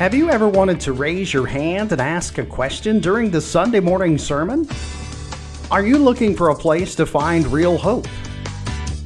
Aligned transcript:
Have 0.00 0.14
you 0.14 0.30
ever 0.30 0.48
wanted 0.48 0.80
to 0.80 0.94
raise 0.94 1.30
your 1.30 1.44
hand 1.44 1.92
and 1.92 2.00
ask 2.00 2.38
a 2.38 2.46
question 2.46 3.00
during 3.00 3.30
the 3.30 3.38
Sunday 3.42 3.80
morning 3.80 4.16
sermon? 4.16 4.66
Are 5.70 5.84
you 5.84 5.98
looking 5.98 6.34
for 6.34 6.48
a 6.48 6.54
place 6.54 6.94
to 6.94 7.04
find 7.04 7.46
real 7.48 7.76
hope? 7.76 8.08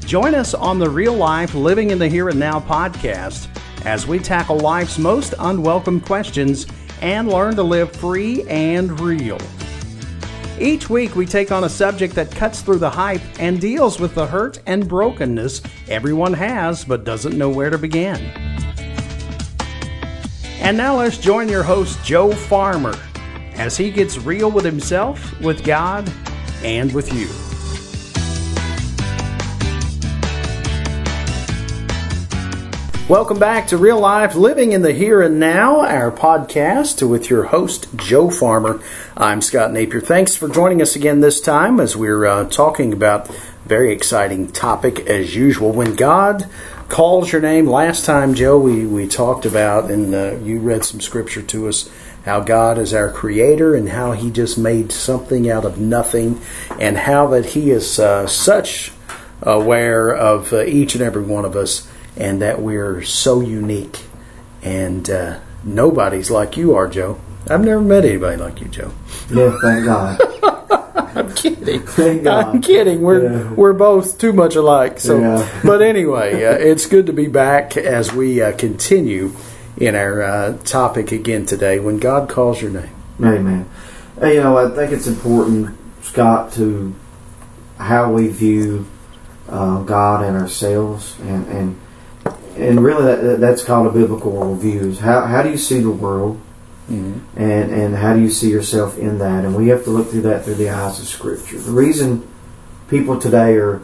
Join 0.06 0.36
us 0.36 0.54
on 0.54 0.78
the 0.78 0.88
Real 0.88 1.14
Life 1.14 1.52
Living 1.56 1.90
in 1.90 1.98
the 1.98 2.06
Here 2.06 2.28
and 2.28 2.38
Now 2.38 2.60
podcast 2.60 3.48
as 3.84 4.06
we 4.06 4.20
tackle 4.20 4.60
life's 4.60 4.96
most 4.96 5.34
unwelcome 5.40 6.00
questions 6.00 6.68
and 7.00 7.28
learn 7.28 7.56
to 7.56 7.64
live 7.64 7.90
free 7.90 8.44
and 8.48 9.00
real. 9.00 9.40
Each 10.60 10.88
week, 10.88 11.16
we 11.16 11.26
take 11.26 11.50
on 11.50 11.64
a 11.64 11.68
subject 11.68 12.14
that 12.14 12.30
cuts 12.30 12.60
through 12.60 12.78
the 12.78 12.88
hype 12.88 13.40
and 13.40 13.60
deals 13.60 13.98
with 13.98 14.14
the 14.14 14.28
hurt 14.28 14.60
and 14.64 14.88
brokenness 14.88 15.60
everyone 15.88 16.34
has 16.34 16.84
but 16.84 17.02
doesn't 17.02 17.36
know 17.36 17.50
where 17.50 17.70
to 17.70 17.78
begin. 17.78 18.43
And 20.64 20.78
now 20.78 20.96
let's 20.96 21.18
join 21.18 21.50
your 21.50 21.62
host, 21.62 22.02
Joe 22.02 22.32
Farmer, 22.32 22.94
as 23.56 23.76
he 23.76 23.90
gets 23.90 24.16
real 24.16 24.50
with 24.50 24.64
himself, 24.64 25.38
with 25.42 25.62
God, 25.62 26.10
and 26.62 26.90
with 26.94 27.12
you. 27.12 27.28
Welcome 33.10 33.38
back 33.38 33.66
to 33.66 33.76
Real 33.76 34.00
Life 34.00 34.34
Living 34.34 34.72
in 34.72 34.80
the 34.80 34.94
Here 34.94 35.20
and 35.20 35.38
Now, 35.38 35.80
our 35.80 36.10
podcast 36.10 37.06
with 37.06 37.28
your 37.28 37.44
host, 37.44 37.86
Joe 37.96 38.30
Farmer. 38.30 38.80
I'm 39.18 39.42
Scott 39.42 39.70
Napier. 39.70 40.00
Thanks 40.00 40.34
for 40.34 40.48
joining 40.48 40.80
us 40.80 40.96
again 40.96 41.20
this 41.20 41.42
time 41.42 41.78
as 41.78 41.94
we're 41.94 42.24
uh, 42.24 42.48
talking 42.48 42.94
about 42.94 43.28
a 43.28 43.34
very 43.66 43.92
exciting 43.92 44.50
topic 44.50 45.00
as 45.00 45.36
usual. 45.36 45.72
When 45.72 45.94
God 45.94 46.48
calls 46.88 47.32
your 47.32 47.40
name, 47.40 47.66
last 47.66 48.04
time, 48.04 48.34
Joe, 48.34 48.58
we, 48.58 48.86
we 48.86 49.08
talked 49.08 49.46
about, 49.46 49.90
and 49.90 50.14
uh, 50.14 50.36
you 50.36 50.58
read 50.58 50.84
some 50.84 51.00
scripture 51.00 51.42
to 51.42 51.68
us, 51.68 51.90
how 52.24 52.40
God 52.40 52.78
is 52.78 52.94
our 52.94 53.10
creator 53.10 53.74
and 53.74 53.90
how 53.90 54.12
he 54.12 54.30
just 54.30 54.56
made 54.56 54.92
something 54.92 55.50
out 55.50 55.64
of 55.64 55.78
nothing, 55.78 56.40
and 56.80 56.96
how 56.96 57.26
that 57.28 57.46
he 57.46 57.70
is 57.70 57.98
uh, 57.98 58.26
such 58.26 58.92
aware 59.42 60.14
of 60.14 60.52
uh, 60.52 60.62
each 60.64 60.94
and 60.94 61.02
every 61.02 61.22
one 61.22 61.44
of 61.44 61.54
us 61.54 61.88
and 62.16 62.40
that 62.40 62.62
we're 62.62 63.02
so 63.02 63.40
unique 63.40 64.04
and 64.64 65.10
uh, 65.10 65.38
nobody's 65.62 66.30
like 66.30 66.56
you 66.56 66.74
are, 66.74 66.88
Joe. 66.88 67.20
I've 67.48 67.62
never 67.62 67.82
met 67.82 68.04
anybody 68.04 68.38
like 68.38 68.60
you, 68.60 68.68
Joe. 68.68 68.92
Yeah, 69.30 69.56
thank 69.60 69.84
God. 69.84 70.18
I'm 71.18 71.34
kidding. 71.34 71.80
Thank 71.86 72.24
God. 72.24 72.46
I'm 72.46 72.60
kidding. 72.60 73.02
We're 73.02 73.24
Yeah. 73.30 73.52
we're 73.52 73.72
both 73.72 74.18
too 74.18 74.32
much 74.32 74.56
alike. 74.56 75.00
So, 75.00 75.18
Yeah. 75.20 75.48
but 75.64 75.82
anyway, 75.82 76.44
uh, 76.44 76.52
it's 76.54 76.86
good 76.86 77.06
to 77.06 77.12
be 77.12 77.26
back 77.28 77.76
as 77.76 78.12
we 78.12 78.42
uh, 78.42 78.52
continue 78.52 79.32
in 79.76 79.94
our 79.94 80.22
uh, 80.22 80.56
topic 80.64 81.12
again 81.12 81.46
today. 81.46 81.78
When 81.78 81.98
God 81.98 82.28
calls 82.28 82.60
your 82.62 82.70
name, 82.70 82.90
Amen. 83.22 83.68
You 84.22 84.42
know, 84.42 84.56
I 84.56 84.74
think 84.74 84.92
it's 84.92 85.06
important, 85.08 85.76
Scott, 86.02 86.52
to 86.54 86.94
how 87.78 88.12
we 88.12 88.28
view 88.28 88.86
uh, 89.48 89.82
God 89.82 90.24
and 90.24 90.36
ourselves, 90.36 91.16
and 91.22 91.46
and 91.48 91.80
and 92.56 92.82
really 92.82 93.04
that, 93.04 93.40
that's 93.40 93.64
called 93.64 93.86
a 93.88 93.90
biblical 93.90 94.32
worldview. 94.32 94.98
How 94.98 95.22
how 95.26 95.42
do 95.42 95.50
you 95.50 95.58
see 95.58 95.80
the 95.80 95.90
world, 95.90 96.40
and 96.88 97.26
and 97.36 97.96
how 97.96 98.14
do 98.14 98.20
you 98.20 98.30
see 98.30 98.50
yourself 98.50 98.98
in 98.98 99.18
that? 99.18 99.44
And 99.44 99.56
we 99.56 99.68
have 99.68 99.84
to 99.84 99.90
look 99.90 100.10
through 100.10 100.22
that 100.22 100.44
through 100.44 100.56
the 100.56 100.70
eyes 100.70 101.00
of 101.00 101.06
Scripture. 101.06 101.58
The 101.58 101.72
reason 101.72 102.28
people 102.88 103.18
today 103.18 103.54
are 103.54 103.80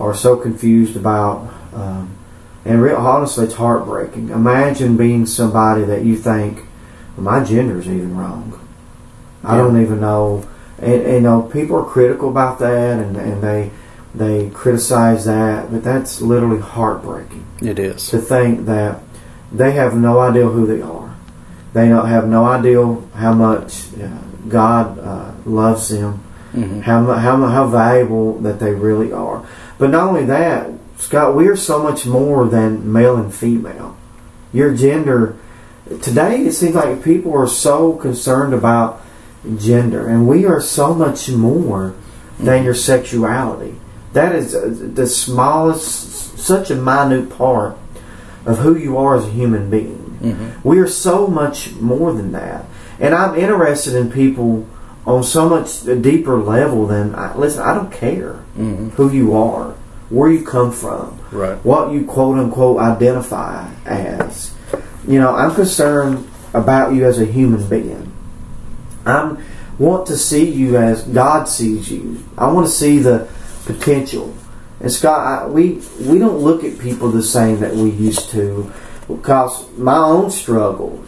are 0.00 0.14
so 0.14 0.36
confused 0.36 0.96
about, 0.96 1.52
um, 1.72 2.16
and 2.64 2.80
real, 2.80 2.96
honestly, 2.96 3.46
it's 3.46 3.54
heartbreaking. 3.54 4.28
Imagine 4.30 4.96
being 4.96 5.26
somebody 5.26 5.82
that 5.84 6.04
you 6.04 6.16
think, 6.16 6.64
well, 7.16 7.24
my 7.24 7.42
is 7.42 7.88
even 7.88 8.16
wrong. 8.16 8.60
I 9.42 9.56
don't 9.56 9.80
even 9.80 10.00
know. 10.00 10.48
And, 10.78 11.02
and 11.02 11.12
you 11.14 11.20
know, 11.20 11.42
people 11.42 11.76
are 11.76 11.84
critical 11.84 12.28
about 12.28 12.60
that, 12.60 13.00
and, 13.00 13.16
and 13.16 13.42
they 13.42 13.70
they 14.14 14.50
criticize 14.50 15.24
that, 15.26 15.70
but 15.70 15.82
that's 15.84 16.20
literally 16.20 16.60
heartbreaking 16.60 17.44
it 17.60 17.78
is. 17.78 18.08
to 18.08 18.18
think 18.18 18.66
that 18.66 19.02
they 19.52 19.72
have 19.72 19.96
no 19.96 20.20
idea 20.20 20.46
who 20.46 20.66
they 20.66 20.80
are. 20.80 21.07
They 21.72 21.88
don't 21.88 22.08
have 22.08 22.26
no 22.28 22.44
idea 22.46 22.82
how 23.14 23.32
much 23.34 23.84
uh, 24.02 24.08
God 24.48 24.98
uh, 24.98 25.30
loves 25.44 25.88
them, 25.88 26.20
Mhm. 26.54 26.82
how, 26.82 27.04
how 27.12 27.36
how 27.46 27.66
valuable 27.66 28.38
that 28.40 28.58
they 28.58 28.72
really 28.72 29.12
are. 29.12 29.42
But 29.78 29.90
not 29.90 30.08
only 30.08 30.24
that, 30.24 30.70
Scott, 30.98 31.36
we 31.36 31.46
are 31.46 31.56
so 31.56 31.82
much 31.82 32.06
more 32.06 32.46
than 32.46 32.90
male 32.90 33.16
and 33.16 33.32
female. 33.32 33.96
Your 34.52 34.72
gender 34.74 35.34
today, 36.02 36.46
it 36.46 36.52
seems 36.52 36.74
like 36.74 37.02
people 37.04 37.34
are 37.34 37.46
so 37.46 37.92
concerned 37.92 38.54
about 38.54 39.00
gender, 39.58 40.06
and 40.06 40.26
we 40.26 40.46
are 40.46 40.60
so 40.60 40.94
much 40.94 41.30
more 41.30 41.92
than 42.40 42.64
your 42.64 42.74
sexuality. 42.74 43.74
That 44.14 44.34
is 44.34 44.54
uh, 44.54 44.74
the 44.94 45.06
smallest, 45.06 46.38
such 46.38 46.70
a 46.70 46.74
minute 46.74 47.28
part 47.30 47.76
of 48.46 48.58
who 48.58 48.74
you 48.74 48.96
are 48.96 49.16
as 49.16 49.24
a 49.24 49.30
human 49.30 49.68
being. 49.70 49.97
Mhm. 50.22 50.36
We 50.64 50.78
are 50.78 50.88
so 50.88 51.26
much 51.26 51.72
more 51.80 52.12
than 52.12 52.32
that. 52.32 52.64
And 53.00 53.14
I'm 53.14 53.34
interested 53.36 53.94
in 53.94 54.10
people 54.10 54.64
on 55.06 55.22
so 55.22 55.48
much 55.48 55.86
a 55.86 55.96
deeper 55.96 56.36
level 56.38 56.86
than, 56.86 57.14
I, 57.14 57.36
listen, 57.36 57.62
I 57.62 57.74
don't 57.74 57.90
care 57.90 58.36
Mhm. 58.58 58.92
who 58.96 59.10
you 59.10 59.34
are, 59.36 59.72
where 60.10 60.30
you 60.30 60.40
come 60.44 60.70
from, 60.70 61.12
Right. 61.32 61.56
what 61.62 61.92
you 61.92 62.04
quote 62.04 62.38
unquote 62.38 62.78
identify 62.80 63.64
as. 63.86 64.50
You 65.06 65.18
know, 65.20 65.34
I'm 65.34 65.52
concerned 65.54 66.24
about 66.52 66.92
you 66.94 67.04
as 67.06 67.18
a 67.18 67.24
human 67.24 67.62
being. 67.64 68.08
I 69.06 69.30
want 69.78 70.06
to 70.06 70.16
see 70.16 70.44
you 70.44 70.76
as 70.76 71.02
God 71.02 71.48
sees 71.48 71.90
you. 71.90 72.18
I 72.36 72.50
want 72.50 72.66
to 72.66 72.72
see 72.72 72.98
the 72.98 73.26
potential. 73.64 74.34
And 74.80 74.92
Scott, 74.92 75.20
I, 75.26 75.46
we 75.46 75.80
we 76.06 76.18
don't 76.18 76.38
look 76.38 76.64
at 76.64 76.78
people 76.78 77.08
the 77.10 77.22
same 77.22 77.60
that 77.60 77.74
we 77.74 77.90
used 77.90 78.30
to, 78.30 78.70
because 79.08 79.66
my 79.76 79.96
own 79.96 80.30
struggles, 80.30 81.06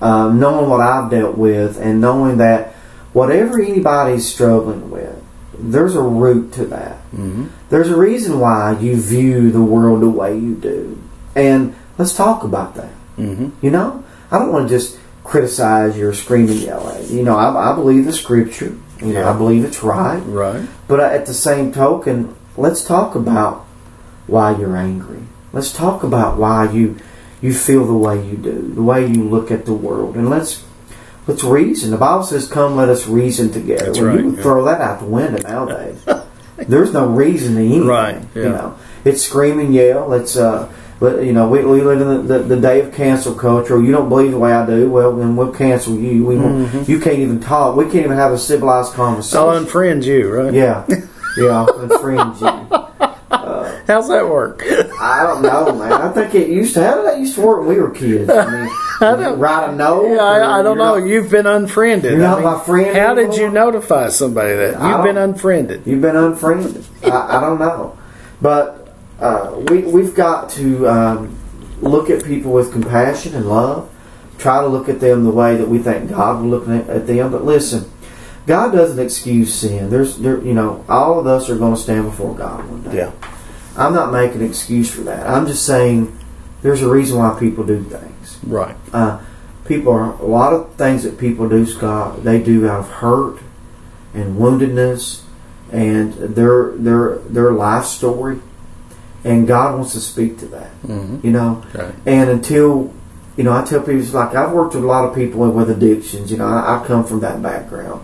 um, 0.00 0.38
knowing 0.38 0.68
what 0.68 0.80
I've 0.80 1.10
dealt 1.10 1.36
with, 1.36 1.78
and 1.80 2.00
knowing 2.00 2.36
that 2.38 2.74
whatever 3.12 3.60
anybody's 3.60 4.26
struggling 4.32 4.90
with, 4.90 5.16
there's 5.58 5.94
a 5.96 6.02
root 6.02 6.52
to 6.52 6.66
that. 6.66 6.98
Mhm. 7.16 7.48
There's 7.70 7.90
a 7.90 7.96
reason 7.96 8.40
why 8.40 8.76
you 8.80 8.96
view 8.96 9.50
the 9.50 9.62
world 9.62 10.02
the 10.02 10.08
way 10.10 10.36
you 10.36 10.54
do, 10.54 10.98
and 11.34 11.74
let's 11.98 12.14
talk 12.14 12.44
about 12.44 12.74
that. 12.74 12.90
Mhm. 13.18 13.52
You 13.62 13.70
know, 13.70 14.02
I 14.30 14.38
don't 14.38 14.52
want 14.52 14.68
to 14.68 14.74
just 14.74 14.96
criticize 15.22 15.96
your 15.96 16.12
screaming 16.12 16.48
scream 16.48 16.58
and 16.58 16.66
yell 16.66 16.88
at 16.94 17.08
you. 17.08 17.18
You 17.18 17.24
know, 17.24 17.36
I, 17.36 17.72
I 17.72 17.74
believe 17.74 18.04
the 18.04 18.12
scripture. 18.12 18.72
You 19.00 19.12
know, 19.12 19.20
Yeah. 19.20 19.30
I 19.30 19.32
believe 19.32 19.64
it's 19.64 19.82
right. 19.82 20.20
Right. 20.28 20.62
But 20.86 21.00
at 21.00 21.26
the 21.26 21.34
same 21.34 21.72
token, 21.72 22.28
let's 22.56 22.84
talk 22.84 23.14
about 23.14 23.64
why 24.26 24.54
you're 24.56 24.76
angry. 24.76 25.20
Let's 25.52 25.72
talk 25.72 26.02
about 26.02 26.36
why 26.36 26.68
you 26.70 26.96
you 27.40 27.52
feel 27.54 27.84
the 27.86 27.94
way 27.94 28.16
you 28.26 28.36
do, 28.36 28.72
the 28.74 28.82
way 28.82 29.06
you 29.06 29.24
look 29.24 29.50
at 29.50 29.66
the 29.66 29.74
world, 29.74 30.16
and 30.16 30.30
let's 30.30 30.64
let's 31.26 31.44
reason. 31.44 31.90
The 31.90 31.98
Bible 31.98 32.24
says, 32.24 32.46
"Come, 32.48 32.76
let 32.76 32.88
us 32.88 33.06
reason 33.06 33.50
together." 33.52 33.92
Well, 33.92 34.04
right, 34.04 34.20
you 34.20 34.36
yeah. 34.36 34.42
throw 34.42 34.64
that 34.64 34.80
out 34.80 35.00
the 35.00 35.06
window 35.06 35.42
nowadays. 35.42 36.04
There's 36.56 36.92
no 36.92 37.06
reasoning 37.06 37.66
anything. 37.66 37.86
Right, 37.86 38.22
yeah. 38.34 38.42
You 38.42 38.48
know, 38.48 38.78
it's 39.04 39.22
scream 39.22 39.58
and 39.58 39.74
yell. 39.74 40.12
It's 40.12 40.36
uh, 40.36 40.72
but 41.00 41.24
you 41.24 41.32
know, 41.32 41.48
we, 41.48 41.64
we 41.64 41.82
live 41.82 42.00
in 42.00 42.26
the, 42.26 42.38
the, 42.38 42.44
the 42.54 42.60
day 42.60 42.80
of 42.80 42.94
cancel 42.94 43.34
culture. 43.34 43.82
You 43.82 43.92
don't 43.92 44.08
believe 44.08 44.30
the 44.30 44.38
way 44.38 44.52
I 44.52 44.64
do. 44.64 44.88
Well, 44.90 45.14
then 45.16 45.36
we'll 45.36 45.52
cancel 45.52 45.96
you. 45.98 46.24
We 46.24 46.34
Mm-hmm. 46.36 46.90
you 46.90 47.00
can't 47.00 47.18
even 47.18 47.40
talk. 47.40 47.76
We 47.76 47.84
can't 47.84 48.04
even 48.04 48.16
have 48.16 48.32
a 48.32 48.38
civilized 48.38 48.92
conversation. 48.94 49.38
I'll 49.38 49.64
unfriend 49.64 50.04
you, 50.04 50.32
right? 50.32 50.52
Yeah, 50.52 50.86
yeah, 51.36 51.66
and 51.78 51.92
friends 52.00 52.40
you. 52.40 52.46
How's 53.86 54.08
that 54.08 54.26
work? 54.28 54.62
I 54.64 55.22
don't 55.24 55.42
know, 55.42 55.74
man. 55.74 55.92
I 55.92 56.10
think 56.12 56.34
it 56.34 56.48
used 56.48 56.74
to. 56.74 56.82
How 56.84 56.96
did 56.96 57.04
that 57.06 57.18
used 57.18 57.34
to 57.34 57.42
work 57.42 57.60
when 57.60 57.68
we 57.68 57.80
were 57.80 57.90
kids? 57.90 58.30
I 58.30 58.50
mean, 58.64 58.70
don't- 59.00 59.38
write 59.38 59.68
a 59.70 59.74
note. 59.74 60.14
Yeah, 60.14 60.22
I, 60.22 60.60
I 60.60 60.62
don't 60.62 60.78
know. 60.78 60.98
not- 60.98 61.06
You've 61.06 61.30
been 61.30 61.46
unfriended. 61.46 62.12
You're 62.12 62.20
not 62.20 62.38
I 62.38 62.42
my 62.42 62.64
friend 62.64 62.96
How 62.96 63.14
did 63.14 63.34
you 63.36 63.50
notify 63.50 64.08
somebody 64.08 64.54
that 64.54 64.80
you've 64.80 65.04
been 65.04 65.16
unfriended? 65.18 65.86
You've 65.86 66.00
been 66.00 66.16
unfriended. 66.16 66.84
I, 67.04 67.36
I 67.38 67.40
don't 67.40 67.58
know, 67.58 67.98
but 68.40 68.94
uh, 69.20 69.60
we 69.68 69.82
we've 69.82 70.14
got 70.14 70.50
to 70.50 70.88
um, 70.88 71.38
look 71.80 72.08
at 72.10 72.24
people 72.24 72.52
with 72.52 72.72
compassion 72.72 73.34
and 73.34 73.48
love. 73.48 73.90
Try 74.38 74.60
to 74.62 74.66
look 74.66 74.88
at 74.88 74.98
them 75.00 75.24
the 75.24 75.30
way 75.30 75.56
that 75.56 75.68
we 75.68 75.78
think 75.78 76.10
God 76.10 76.42
will 76.42 76.48
look 76.48 76.68
at, 76.68 76.88
at 76.88 77.06
them. 77.06 77.30
But 77.30 77.44
listen, 77.44 77.90
God 78.46 78.72
doesn't 78.72 78.98
excuse 78.98 79.54
sin. 79.54 79.90
There's 79.90 80.18
there, 80.18 80.42
you 80.42 80.54
know, 80.54 80.84
all 80.88 81.20
of 81.20 81.26
us 81.26 81.48
are 81.48 81.56
going 81.56 81.74
to 81.74 81.80
stand 81.80 82.04
before 82.04 82.34
God 82.34 82.68
one 82.68 82.82
day. 82.82 82.96
Yeah. 82.96 83.12
I'm 83.76 83.92
not 83.94 84.12
making 84.12 84.40
an 84.42 84.48
excuse 84.48 84.90
for 84.90 85.02
that. 85.02 85.26
I'm 85.26 85.46
just 85.46 85.64
saying 85.66 86.16
there's 86.62 86.82
a 86.82 86.88
reason 86.88 87.18
why 87.18 87.36
people 87.38 87.64
do 87.64 87.82
things. 87.82 88.38
Right. 88.46 88.76
Uh, 88.92 89.20
people 89.64 89.92
are 89.92 90.12
a 90.14 90.24
lot 90.26 90.52
of 90.52 90.74
things 90.74 91.02
that 91.02 91.18
people 91.18 91.48
do, 91.48 91.66
Scott. 91.66 92.22
They 92.24 92.40
do 92.42 92.68
out 92.68 92.80
of 92.80 92.88
hurt 92.90 93.38
and 94.14 94.36
woundedness 94.38 95.22
and 95.72 96.12
their 96.14 96.72
their 96.72 97.16
their 97.28 97.50
life 97.50 97.84
story, 97.86 98.38
and 99.24 99.46
God 99.48 99.74
wants 99.76 99.92
to 99.94 100.00
speak 100.00 100.38
to 100.38 100.46
that. 100.46 100.70
Mhm. 100.86 101.24
You 101.24 101.32
know, 101.32 101.62
Right. 101.74 101.94
and 102.06 102.30
until 102.30 102.92
you 103.36 103.42
know, 103.42 103.52
I 103.52 103.64
tell 103.64 103.80
people, 103.80 103.98
it's 104.00 104.14
like, 104.14 104.36
I've 104.36 104.52
worked 104.52 104.76
with 104.76 104.84
a 104.84 104.86
lot 104.86 105.04
of 105.08 105.12
people 105.12 105.40
with 105.50 105.68
addictions. 105.68 106.30
You 106.30 106.36
know, 106.36 106.46
I, 106.46 106.76
I 106.80 106.86
come 106.86 107.02
from 107.02 107.18
that 107.20 107.42
background. 107.42 108.00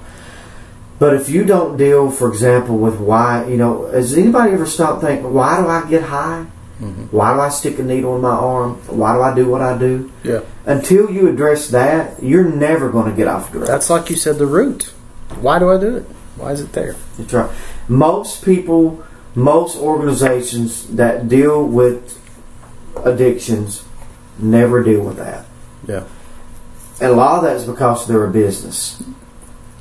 But 1.01 1.15
if 1.15 1.31
you 1.31 1.45
don't 1.47 1.79
deal, 1.79 2.11
for 2.11 2.29
example, 2.29 2.77
with 2.77 3.01
why, 3.01 3.47
you 3.47 3.57
know, 3.57 3.87
has 3.87 4.17
anybody 4.17 4.53
ever 4.53 4.67
stopped 4.67 5.01
thinking, 5.01 5.33
why 5.33 5.61
do 5.61 5.67
I 5.67 5.89
get 5.89 6.03
high? 6.03 6.47
Mm-hmm. 6.79 7.05
Why 7.05 7.33
do 7.33 7.41
I 7.41 7.49
stick 7.49 7.79
a 7.79 7.83
needle 7.83 8.17
in 8.17 8.23
my 8.23 8.29
arm? 8.29 8.75
Why 8.87 9.15
do 9.15 9.23
I 9.23 9.35
do 9.35 9.49
what 9.49 9.63
I 9.63 9.79
do? 9.79 10.13
Yeah. 10.23 10.43
Until 10.67 11.11
you 11.11 11.27
address 11.29 11.69
that, 11.69 12.23
you're 12.23 12.45
never 12.45 12.91
going 12.91 13.11
to 13.11 13.17
get 13.17 13.29
off 13.29 13.51
drugs. 13.51 13.69
That's 13.69 13.89
like 13.89 14.11
you 14.11 14.17
said, 14.17 14.37
the 14.37 14.47
root. 14.47 14.93
Why 15.41 15.59
do 15.59 15.71
I 15.71 15.81
do 15.81 15.97
it? 15.97 16.03
Why 16.37 16.53
is 16.53 16.61
it 16.61 16.73
there? 16.73 16.97
That's 17.17 17.33
right. 17.33 17.51
Most 17.89 18.45
people, 18.45 19.03
most 19.35 19.79
organizations 19.79 20.87
that 20.97 21.31
deal 21.31 21.67
with 21.67 22.21
addictions 23.05 23.85
never 24.39 24.83
deal 24.83 25.03
with 25.03 25.17
that. 25.17 25.47
Yeah. 25.89 26.05
And 27.01 27.13
a 27.13 27.15
lot 27.15 27.39
of 27.39 27.45
that 27.45 27.57
is 27.57 27.65
because 27.65 28.07
they're 28.07 28.27
a 28.27 28.31
business. 28.31 29.03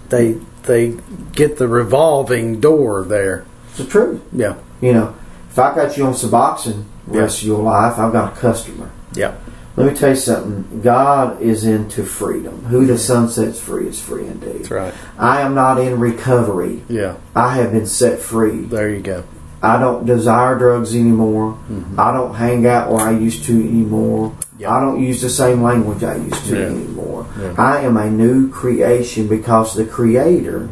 They 0.07 0.39
they 0.69 0.97
get 1.33 1.57
the 1.57 1.67
revolving 1.67 2.61
door 2.61 3.03
there. 3.03 3.45
It's 3.69 3.79
the 3.79 3.85
truth. 3.85 4.21
Yeah. 4.31 4.55
You 4.79 4.93
know, 4.93 5.15
if 5.49 5.59
I 5.59 5.75
got 5.75 5.97
you 5.97 6.05
on 6.05 6.13
Suboxone 6.13 6.85
the 7.07 7.19
rest 7.19 7.41
of 7.41 7.47
your 7.47 7.61
life, 7.61 7.97
I've 7.97 8.13
got 8.13 8.37
a 8.37 8.39
customer. 8.39 8.91
Yeah. 9.13 9.35
Let 9.75 9.93
me 9.93 9.97
tell 9.97 10.09
you 10.09 10.15
something. 10.15 10.81
God 10.81 11.41
is 11.41 11.65
into 11.65 12.03
freedom. 12.03 12.65
Who 12.65 12.85
the 12.85 12.97
Son 12.97 13.29
sets 13.29 13.59
free 13.59 13.87
is 13.87 13.99
free 13.99 14.27
indeed. 14.27 14.59
That's 14.59 14.71
right. 14.71 14.93
I 15.17 15.41
am 15.41 15.55
not 15.55 15.79
in 15.79 15.99
recovery. 15.99 16.83
Yeah. 16.87 17.17
I 17.35 17.55
have 17.55 17.71
been 17.71 17.87
set 17.87 18.19
free. 18.19 18.61
There 18.61 18.89
you 18.89 19.01
go. 19.01 19.23
I 19.61 19.79
don't 19.79 20.05
desire 20.05 20.57
drugs 20.57 20.95
anymore. 20.95 21.53
Mm-hmm. 21.69 21.99
I 21.99 22.11
don't 22.11 22.35
hang 22.35 22.65
out 22.67 22.91
where 22.91 23.01
I 23.01 23.11
used 23.11 23.43
to 23.45 23.53
anymore. 23.53 24.35
Yeah. 24.59 24.71
I 24.75 24.79
don't 24.81 25.01
use 25.01 25.21
the 25.21 25.29
same 25.29 25.63
language 25.63 26.03
I 26.03 26.15
used 26.17 26.45
to 26.47 26.55
Yeah. 26.59 26.65
anymore. 26.67 27.25
Yeah. 27.41 27.53
I 27.57 27.79
am 27.81 27.95
a 27.97 28.09
new 28.09 28.49
creation 28.49 29.27
because 29.27 29.73
the 29.73 29.85
Creator 29.85 30.69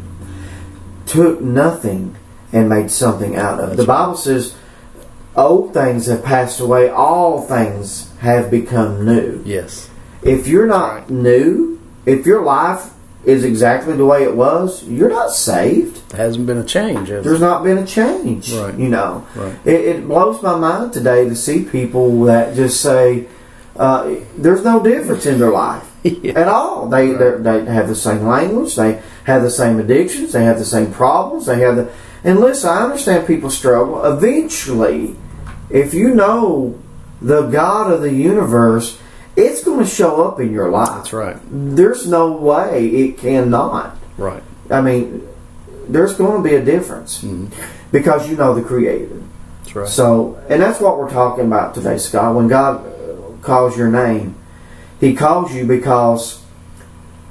took 1.06 1.40
nothing 1.40 2.14
and 2.52 2.68
made 2.68 2.90
something 2.90 3.34
out 3.36 3.60
of 3.60 3.72
it. 3.72 3.76
The 3.76 3.84
Bible 3.86 4.16
says, 4.16 4.54
Old 5.36 5.72
things 5.72 6.06
have 6.06 6.24
passed 6.24 6.58
away, 6.60 6.88
all 6.90 7.40
things 7.42 8.08
have 8.20 8.50
become 8.50 9.04
new. 9.06 9.40
Yes. 9.44 9.88
If 10.22 10.48
you're 10.48 10.66
not 10.66 11.10
new, 11.10 11.78
if 12.06 12.26
your 12.26 12.42
life 12.42 12.90
is 13.24 13.44
exactly 13.44 13.94
the 13.96 14.04
way 14.04 14.24
it 14.24 14.34
was, 14.34 14.82
you're 14.84 15.10
not 15.10 15.30
saved. 15.30 16.08
There 16.10 16.18
hasn't 16.20 16.46
been 16.46 16.58
a 16.58 16.64
change. 16.64 17.08
Has 17.08 17.24
There's 17.24 17.38
there? 17.40 17.48
not 17.48 17.62
been 17.62 17.78
a 17.78 17.86
change. 17.86 18.52
Right. 18.52 18.74
You 18.76 18.88
know, 18.88 19.24
Right. 19.36 19.54
it, 19.64 19.80
it 19.80 20.08
blows 20.08 20.42
my 20.42 20.56
mind 20.58 20.92
today 20.92 21.28
to 21.28 21.36
see 21.36 21.62
people 21.62 22.24
that 22.24 22.56
just 22.56 22.80
say 22.80 23.26
uh, 23.78 24.14
there's 24.36 24.64
no 24.64 24.82
difference 24.82 25.24
in 25.26 25.38
their 25.38 25.50
life 25.50 25.84
Yeah. 26.02 26.32
at 26.40 26.48
all. 26.48 26.88
They 26.88 27.12
they're- 27.12 27.38
they 27.38 27.64
have 27.66 27.88
the 27.88 27.94
same 27.94 28.26
language. 28.26 28.74
They 28.76 29.00
have 29.24 29.42
the 29.42 29.50
same 29.50 29.78
addictions. 29.78 30.32
They 30.32 30.44
have 30.44 30.58
the 30.58 30.64
same 30.64 30.92
problems. 30.92 31.46
They 31.46 31.60
have 31.60 31.76
the 31.76 31.88
and 32.24 32.40
listen. 32.40 32.68
I 32.70 32.82
understand 32.82 33.26
people 33.26 33.50
struggle. 33.50 34.04
Eventually, 34.04 35.14
if 35.70 35.94
you 35.94 36.14
know 36.14 36.74
the 37.22 37.42
God 37.42 37.92
of 37.92 38.00
the 38.00 38.12
universe, 38.12 38.98
it's 39.36 39.62
going 39.62 39.78
to 39.80 39.86
show 39.86 40.22
up 40.26 40.40
in 40.40 40.52
your 40.52 40.68
life. 40.70 40.88
That's 40.88 41.12
right. 41.12 41.36
There's 41.50 42.08
no 42.08 42.32
way 42.32 42.88
it 42.88 43.18
cannot. 43.18 43.96
Right. 44.16 44.42
I 44.70 44.80
mean, 44.80 45.28
there's 45.88 46.14
going 46.14 46.42
to 46.42 46.48
be 46.48 46.56
a 46.56 46.64
difference 46.64 47.24
because 47.92 48.28
you 48.28 48.36
know 48.36 48.52
the 48.54 48.62
Creator. 48.62 49.22
That's 49.62 49.76
right. 49.76 49.88
So, 49.88 50.42
and 50.48 50.60
that's 50.60 50.80
what 50.80 50.98
we're 50.98 51.10
talking 51.10 51.46
about 51.46 51.74
today, 51.74 51.98
Scott. 51.98 52.34
When 52.34 52.48
God 52.48 52.84
calls 53.42 53.76
your 53.76 53.88
name, 53.88 54.34
He 55.00 55.14
calls 55.14 55.54
you 55.54 55.66
because 55.66 56.42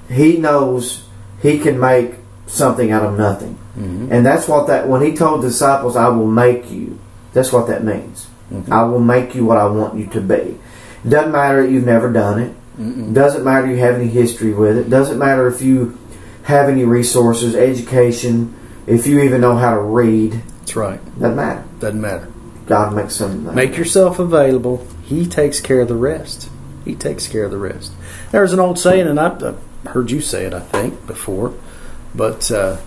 He 0.10 0.38
knows 0.38 1.06
He 1.42 1.60
can 1.60 1.80
make 1.80 2.16
something 2.46 2.92
out 2.92 3.04
of 3.04 3.18
nothing. 3.18 3.58
Mm-hmm. 3.78 4.12
And 4.12 4.26
that's 4.26 4.48
what 4.48 4.68
that, 4.68 4.88
when 4.88 5.02
He 5.02 5.16
told 5.16 5.42
disciples, 5.42 5.96
I 5.96 6.10
will 6.10 6.28
make 6.28 6.72
you, 6.72 7.00
that's 7.34 7.52
what 7.52 7.68
that 7.68 7.84
means. 7.84 8.28
Mm-hmm. 8.52 8.72
I 8.72 8.84
will 8.84 9.00
make 9.00 9.36
you 9.36 9.46
what 9.46 9.58
I 9.58 9.66
want 9.68 9.98
you 10.00 10.08
to 10.08 10.22
be. 10.22 10.58
Doesn't 11.08 11.32
matter 11.32 11.64
that 11.64 11.72
you've 11.72 11.86
never 11.86 12.12
done 12.12 12.40
it. 12.40 13.14
Doesn't 13.14 13.44
matter 13.44 13.68
you 13.68 13.78
have 13.78 13.96
any 13.96 14.08
history 14.08 14.54
with 14.54 14.78
it. 14.78 14.90
Doesn't 14.90 15.18
matter 15.18 15.48
if 15.48 15.62
you 15.62 15.98
have 16.44 16.70
any 16.70 16.86
resources, 16.86 17.56
education, 17.56 18.56
if 18.86 19.08
you 19.08 19.20
even 19.22 19.42
know 19.42 19.58
how 19.58 19.74
to 19.74 19.82
read. 19.82 20.42
That's 20.60 20.76
right. 20.76 21.20
Doesn't 21.20 21.36
matter. 21.36 21.66
Doesn't 21.80 22.00
matter. 22.00 22.32
God 22.68 22.94
makes 22.94 23.16
something. 23.16 23.54
Make 23.56 23.78
yourself 23.78 24.20
available. 24.20 24.86
He 25.08 25.26
takes 25.26 25.62
care 25.62 25.82
of 25.82 25.88
the 25.88 25.96
rest. 25.96 26.50
He 26.84 26.94
takes 26.94 27.28
care 27.28 27.46
of 27.46 27.52
the 27.52 27.58
rest. 27.58 27.94
There's 28.32 28.54
an 28.54 28.60
old 28.60 28.78
saying, 28.78 29.08
and 29.08 29.20
I've 29.20 29.42
I've 29.44 29.60
heard 29.86 30.12
you 30.12 30.22
say 30.22 30.46
it, 30.46 30.54
I 30.54 30.60
think, 30.60 31.08
before, 31.08 31.54
but 32.14 32.52
uh, 32.52 32.78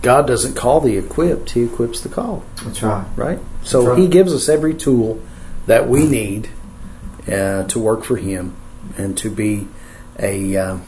God 0.00 0.26
doesn't 0.26 0.54
call 0.54 0.80
the 0.80 0.96
equipped; 0.96 1.50
He 1.50 1.64
equips 1.64 2.00
the 2.00 2.08
called. 2.08 2.42
That's 2.64 2.82
right. 2.82 3.06
Right. 3.16 3.38
So 3.64 3.88
right. 3.88 3.98
He 3.98 4.08
gives 4.08 4.32
us 4.32 4.48
every 4.48 4.74
tool 4.74 5.20
that 5.66 5.88
we 5.88 6.06
need 6.06 6.48
uh, 7.28 7.64
to 7.64 7.78
work 7.78 8.04
for 8.04 8.16
Him 8.16 8.56
and 8.96 9.16
to 9.18 9.30
be 9.30 9.68
a 10.18 10.56
uh, 10.56 10.78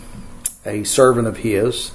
a 0.65 0.85
servant 0.85 1.29
of 1.29 1.39
His 1.39 1.93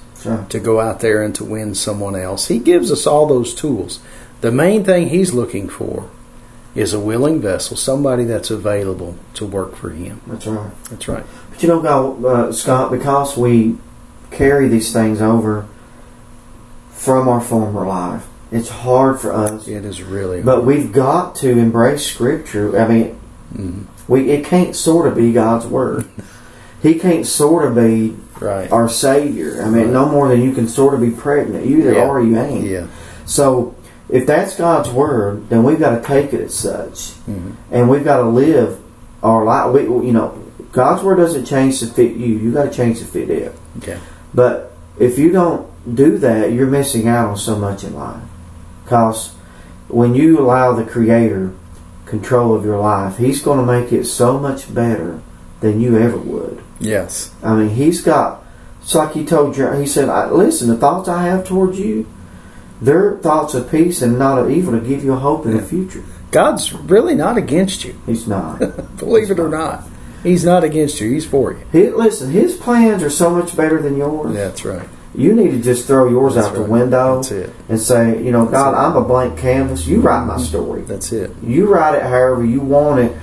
to 0.50 0.60
go 0.60 0.80
out 0.80 1.00
there 1.00 1.22
and 1.22 1.34
to 1.34 1.44
win 1.44 1.74
someone 1.74 2.14
else. 2.14 2.48
He 2.48 2.58
gives 2.58 2.92
us 2.92 3.06
all 3.06 3.26
those 3.26 3.54
tools. 3.54 4.00
The 4.40 4.52
main 4.52 4.84
thing 4.84 5.08
he's 5.08 5.32
looking 5.32 5.68
for 5.68 6.10
is 6.74 6.92
a 6.94 7.00
willing 7.00 7.40
vessel, 7.40 7.76
somebody 7.76 8.24
that's 8.24 8.50
available 8.50 9.16
to 9.34 9.44
work 9.44 9.74
for 9.76 9.90
him. 9.90 10.20
That's 10.26 10.46
right. 10.46 10.70
That's 10.90 11.08
right. 11.08 11.24
But 11.50 11.62
you 11.62 11.68
know, 11.68 11.80
God, 11.80 12.24
uh, 12.24 12.52
Scott, 12.52 12.90
because 12.92 13.36
we 13.36 13.76
carry 14.30 14.68
these 14.68 14.92
things 14.92 15.20
over 15.20 15.66
from 16.92 17.28
our 17.28 17.40
former 17.40 17.86
life, 17.86 18.26
it's 18.52 18.68
hard 18.68 19.20
for 19.20 19.32
us. 19.32 19.66
It 19.68 19.84
is 19.84 20.02
really 20.02 20.42
But 20.42 20.64
we've 20.64 20.92
got 20.92 21.34
to 21.36 21.50
embrace 21.50 22.04
Scripture. 22.06 22.78
I 22.78 22.86
mean, 22.88 23.16
Mhm. 23.56 23.84
we 24.08 24.30
it 24.30 24.44
can't 24.44 24.74
sort 24.76 25.06
of 25.06 25.14
be 25.16 25.32
God's 25.32 25.66
word. 25.66 26.04
He 26.82 26.94
can't 26.94 27.26
sort 27.26 27.66
of 27.66 27.74
be 27.74 28.16
right. 28.40 28.72
our 28.72 28.88
Savior. 28.88 29.62
I 29.62 29.68
mean, 29.68 29.92
no 29.92 30.06
more 30.06 30.28
than 30.28 30.40
you 30.40 30.52
can 30.52 30.66
sort 30.66 30.94
of 30.94 31.00
be 31.02 31.10
pregnant. 31.10 31.66
You 31.66 31.80
either 31.80 31.92
Yeah. 31.92 32.04
are 32.04 32.16
or 32.18 32.22
you 32.22 32.38
ain't. 32.38 32.64
Yeah. 32.64 32.84
So 33.26 33.74
if 34.10 34.26
that's 34.26 34.56
God's 34.56 34.90
word, 34.90 35.48
then 35.48 35.62
we've 35.62 35.78
got 35.78 35.90
to 36.00 36.02
take 36.06 36.32
it 36.32 36.40
as 36.40 36.54
such, 36.54 37.14
Mhm. 37.28 37.52
and 37.70 37.88
we've 37.88 38.04
got 38.04 38.18
to 38.18 38.28
live 38.28 38.78
our 39.22 39.44
life. 39.44 39.72
We, 39.72 39.82
you 39.82 40.12
know, 40.12 40.32
God's 40.72 41.02
word 41.02 41.16
doesn't 41.16 41.44
change 41.46 41.80
to 41.80 41.86
fit 41.86 42.12
you. 42.16 42.26
You 42.36 42.52
got 42.52 42.64
to 42.64 42.70
change 42.70 42.98
to 43.00 43.04
fit 43.04 43.28
it. 43.30 43.54
Okay. 43.78 43.96
But 44.34 44.72
if 44.98 45.18
you 45.18 45.30
don't 45.32 45.66
do 45.94 46.18
that, 46.18 46.52
you're 46.52 46.66
missing 46.66 47.08
out 47.08 47.28
on 47.28 47.36
so 47.36 47.56
much 47.56 47.84
in 47.84 47.94
life. 47.94 48.22
Because 48.84 49.30
when 49.88 50.14
you 50.14 50.38
allow 50.40 50.72
the 50.72 50.84
Creator 50.84 51.50
control 52.06 52.54
of 52.54 52.64
your 52.64 52.78
life, 52.78 53.16
He's 53.18 53.42
going 53.42 53.58
to 53.58 53.66
make 53.66 53.92
it 53.92 54.04
so 54.06 54.38
much 54.38 54.72
better 54.72 55.20
than 55.60 55.80
you 55.80 55.98
ever 55.98 56.16
would. 56.16 56.58
Yes. 56.78 57.30
I 57.42 57.54
mean, 57.54 57.70
He's 57.70 58.00
got. 58.00 58.42
It's 58.82 58.94
like 58.94 59.12
He 59.12 59.24
told 59.24 59.56
you. 59.56 59.70
He 59.72 59.86
said, 59.86 60.08
"Listen, 60.32 60.68
the 60.68 60.76
thoughts 60.76 61.08
I 61.08 61.22
have 61.24 61.44
towards 61.44 61.78
you, 61.78 62.06
they're 62.80 63.16
thoughts 63.18 63.54
of 63.54 63.70
peace 63.70 64.02
and 64.02 64.18
not 64.18 64.38
of 64.38 64.50
evil 64.50 64.72
to 64.72 64.86
give 64.86 65.04
you 65.04 65.12
a 65.12 65.18
hope 65.18 65.46
in 65.46 65.56
the 65.56 65.62
future." 65.62 66.02
God's 66.30 66.72
really 66.72 67.14
not 67.14 67.36
against 67.36 67.84
you. 67.84 68.00
He's 68.06 68.26
not. 68.26 68.58
Believe 68.98 69.30
it 69.30 69.40
or 69.40 69.48
not. 69.48 69.84
He's 70.22 70.44
not 70.44 70.64
against 70.64 71.00
you. 71.00 71.10
He's 71.10 71.26
for 71.26 71.52
you. 71.52 71.66
he, 71.72 71.90
listen, 71.90 72.30
His 72.30 72.56
plans 72.56 73.02
are 73.02 73.10
so 73.10 73.30
much 73.30 73.56
better 73.56 73.80
than 73.80 73.96
yours. 73.96 74.34
That's 74.34 74.64
right. 74.64 74.88
You 75.14 75.34
need 75.34 75.50
to 75.50 75.60
just 75.60 75.86
throw 75.86 76.08
yours 76.08 76.36
That's 76.36 76.48
out 76.48 76.54
the 76.54 76.62
window. 76.62 77.16
That's 77.16 77.32
it. 77.32 77.50
and 77.68 77.80
say, 77.80 78.22
you 78.22 78.30
know, 78.30 78.46
God, 78.46 78.74
it. 78.74 78.76
I'm 78.76 78.96
a 78.96 79.06
blank 79.06 79.38
canvas. 79.38 79.86
You 79.86 80.00
write 80.00 80.24
my 80.24 80.34
mm-hmm. 80.34 80.44
story. 80.44 80.82
That's 80.82 81.10
it. 81.12 81.32
You 81.42 81.66
write 81.66 81.96
it 81.96 82.02
however 82.02 82.44
you 82.44 82.60
want 82.60 83.00
it. 83.00 83.16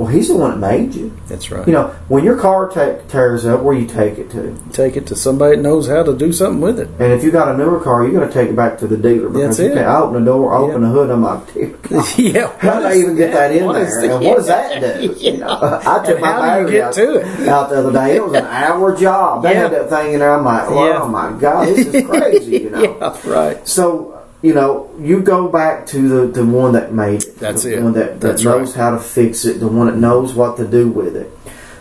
Well, 0.00 0.08
He's 0.08 0.28
the 0.28 0.36
one 0.36 0.58
that 0.58 0.66
made 0.66 0.94
you. 0.94 1.14
That's 1.28 1.50
right. 1.50 1.66
You 1.66 1.74
know, 1.74 1.88
when 2.08 2.24
your 2.24 2.38
car 2.38 2.70
ta- 2.70 2.96
tears 3.08 3.44
up, 3.44 3.60
where 3.60 3.76
you 3.76 3.86
take 3.86 4.16
it 4.16 4.30
to? 4.30 4.56
Take 4.72 4.96
it 4.96 5.06
to 5.08 5.14
somebody 5.14 5.56
that 5.56 5.62
knows 5.62 5.88
how 5.88 6.02
to 6.02 6.16
do 6.16 6.32
something 6.32 6.62
with 6.62 6.80
it. 6.80 6.88
And 6.98 7.12
if 7.12 7.22
you 7.22 7.30
got 7.30 7.54
a 7.54 7.56
newer 7.58 7.80
car, 7.80 8.06
you 8.06 8.18
got 8.18 8.26
to 8.28 8.32
take 8.32 8.48
it 8.48 8.56
back 8.56 8.78
to 8.78 8.86
the 8.86 8.96
dealer 8.96 9.28
because 9.28 9.58
That's 9.58 9.68
you 9.68 9.72
it. 9.72 9.74
can't 9.74 9.86
open 9.88 10.24
the 10.24 10.30
door, 10.30 10.54
open 10.54 10.80
Yeah. 10.80 10.88
the 10.88 10.94
hood. 10.94 11.10
I'm 11.10 11.22
like, 11.22 12.16
yeah. 12.18 12.50
how 12.60 12.78
did 12.80 12.86
I 12.86 12.96
even 12.96 13.14
get 13.14 13.32
that 13.34 13.52
in 13.54 13.70
there? 13.70 14.00
the- 14.00 14.14
and 14.16 14.24
what 14.24 14.36
does 14.38 14.46
that 14.46 14.80
do? 14.80 15.12
You 15.20 15.36
know, 15.36 15.58
I 15.84 15.98
took 16.06 16.12
And 16.14 16.20
my 16.22 16.32
how 16.32 16.54
do 16.66 16.72
you 16.72 16.80
battery 16.80 16.82
out, 16.82 16.92
to 16.94 17.14
it? 17.42 17.48
out 17.48 17.68
the 17.68 17.76
other 17.80 17.92
day. 17.92 18.16
It 18.16 18.24
was 18.24 18.32
an 18.32 18.46
hour 18.46 18.96
job. 18.96 19.42
They 19.42 19.54
had 19.54 19.70
that 19.72 19.90
thing 19.90 20.14
in 20.14 20.20
there. 20.20 20.32
I'm 20.32 20.46
like, 20.46 20.64
oh 20.66 20.86
Yeah. 20.86 21.04
my 21.04 21.38
God, 21.38 21.68
this 21.68 21.86
is 21.88 22.06
crazy. 22.06 22.58
You 22.62 22.70
know. 22.70 22.80
yeah. 22.98 23.30
Right. 23.30 23.68
So 23.68 24.18
you 24.42 24.54
know, 24.54 24.90
you 24.98 25.20
go 25.20 25.48
back 25.48 25.86
to 25.88 26.08
the, 26.08 26.26
the 26.26 26.44
one 26.46 26.72
that 26.72 26.92
made 26.92 27.22
it. 27.24 27.38
That's 27.38 27.62
the 27.64 27.76
it. 27.78 27.82
one 27.82 27.92
that, 27.92 28.20
that 28.20 28.26
That's 28.28 28.42
knows 28.44 28.68
right. 28.76 28.76
how 28.84 28.90
to 28.92 28.98
fix 29.00 29.44
it, 29.44 29.60
the 29.60 29.68
one 29.68 29.86
that 29.86 29.96
knows 29.96 30.34
what 30.34 30.56
to 30.56 30.66
do 30.66 30.88
with 30.88 31.14
it. 31.16 31.30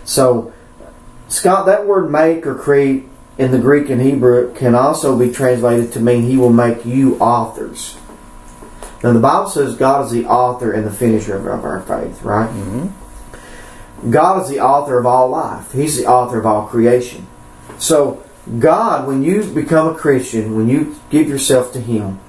So, 0.03 0.51
Scott, 1.29 1.65
that 1.67 1.85
word 1.85 2.09
make 2.11 2.45
or 2.45 2.55
create 2.55 3.05
in 3.37 3.51
the 3.51 3.59
Greek 3.59 3.89
and 3.89 4.01
Hebrew 4.01 4.53
can 4.53 4.75
also 4.75 5.17
be 5.17 5.31
translated 5.31 5.93
to 5.93 5.99
mean 6.01 6.23
he 6.23 6.35
will 6.37 6.51
make 6.51 6.85
you 6.85 7.17
authors. 7.19 7.97
Now, 9.01 9.13
the 9.13 9.19
Bible 9.19 9.49
says 9.49 9.75
God 9.75 10.05
is 10.07 10.11
the 10.11 10.25
author 10.25 10.73
and 10.73 10.85
the 10.85 10.91
finisher 10.91 11.37
of, 11.37 11.45
our 11.47 11.79
faith, 11.81 12.21
right? 12.23 12.49
Mhm. 12.49 12.91
God 14.09 14.41
is 14.43 14.49
the 14.49 14.59
author 14.59 14.97
of 14.99 15.05
all 15.05 15.29
life. 15.29 15.71
He's 15.71 15.97
the 15.97 16.05
author 16.05 16.37
of 16.39 16.45
all 16.45 16.63
creation. 16.67 17.27
So, 17.77 18.21
God, 18.59 19.07
when 19.07 19.23
you 19.23 19.43
become 19.43 19.87
a 19.87 19.93
Christian, 19.97 20.55
when 20.55 20.67
you 20.67 20.95
give 21.09 21.29
yourself 21.29 21.71
to 21.73 21.79
Him, 21.79 22.19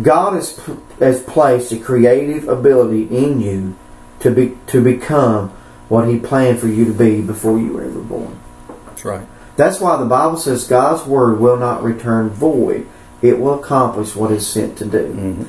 God 0.00 0.34
has, 0.34 0.58
has 0.98 1.22
placed 1.22 1.72
a 1.72 1.78
creative 1.78 2.48
ability 2.48 3.04
in 3.04 3.40
you 3.40 3.76
to 4.20 4.30
be 4.30 4.56
to 4.68 4.82
become 4.82 5.50
what 5.88 6.08
He 6.08 6.18
planned 6.18 6.58
for 6.58 6.66
you 6.68 6.84
to 6.86 6.92
be 6.92 7.20
before 7.20 7.58
you 7.58 7.74
were 7.74 7.84
ever 7.84 8.00
born. 8.00 8.40
That's 8.86 9.04
right. 9.04 9.26
That's 9.56 9.80
why 9.80 9.96
the 9.98 10.06
Bible 10.06 10.36
says 10.36 10.66
God's 10.66 11.06
word 11.06 11.38
will 11.38 11.56
not 11.56 11.82
return 11.84 12.30
void. 12.30 12.88
It 13.22 13.38
will 13.38 13.60
accomplish 13.60 14.16
what 14.16 14.32
it's 14.32 14.46
sent 14.46 14.76
to 14.78 14.84
do. 14.84 15.12
Mm-hmm. 15.12 15.42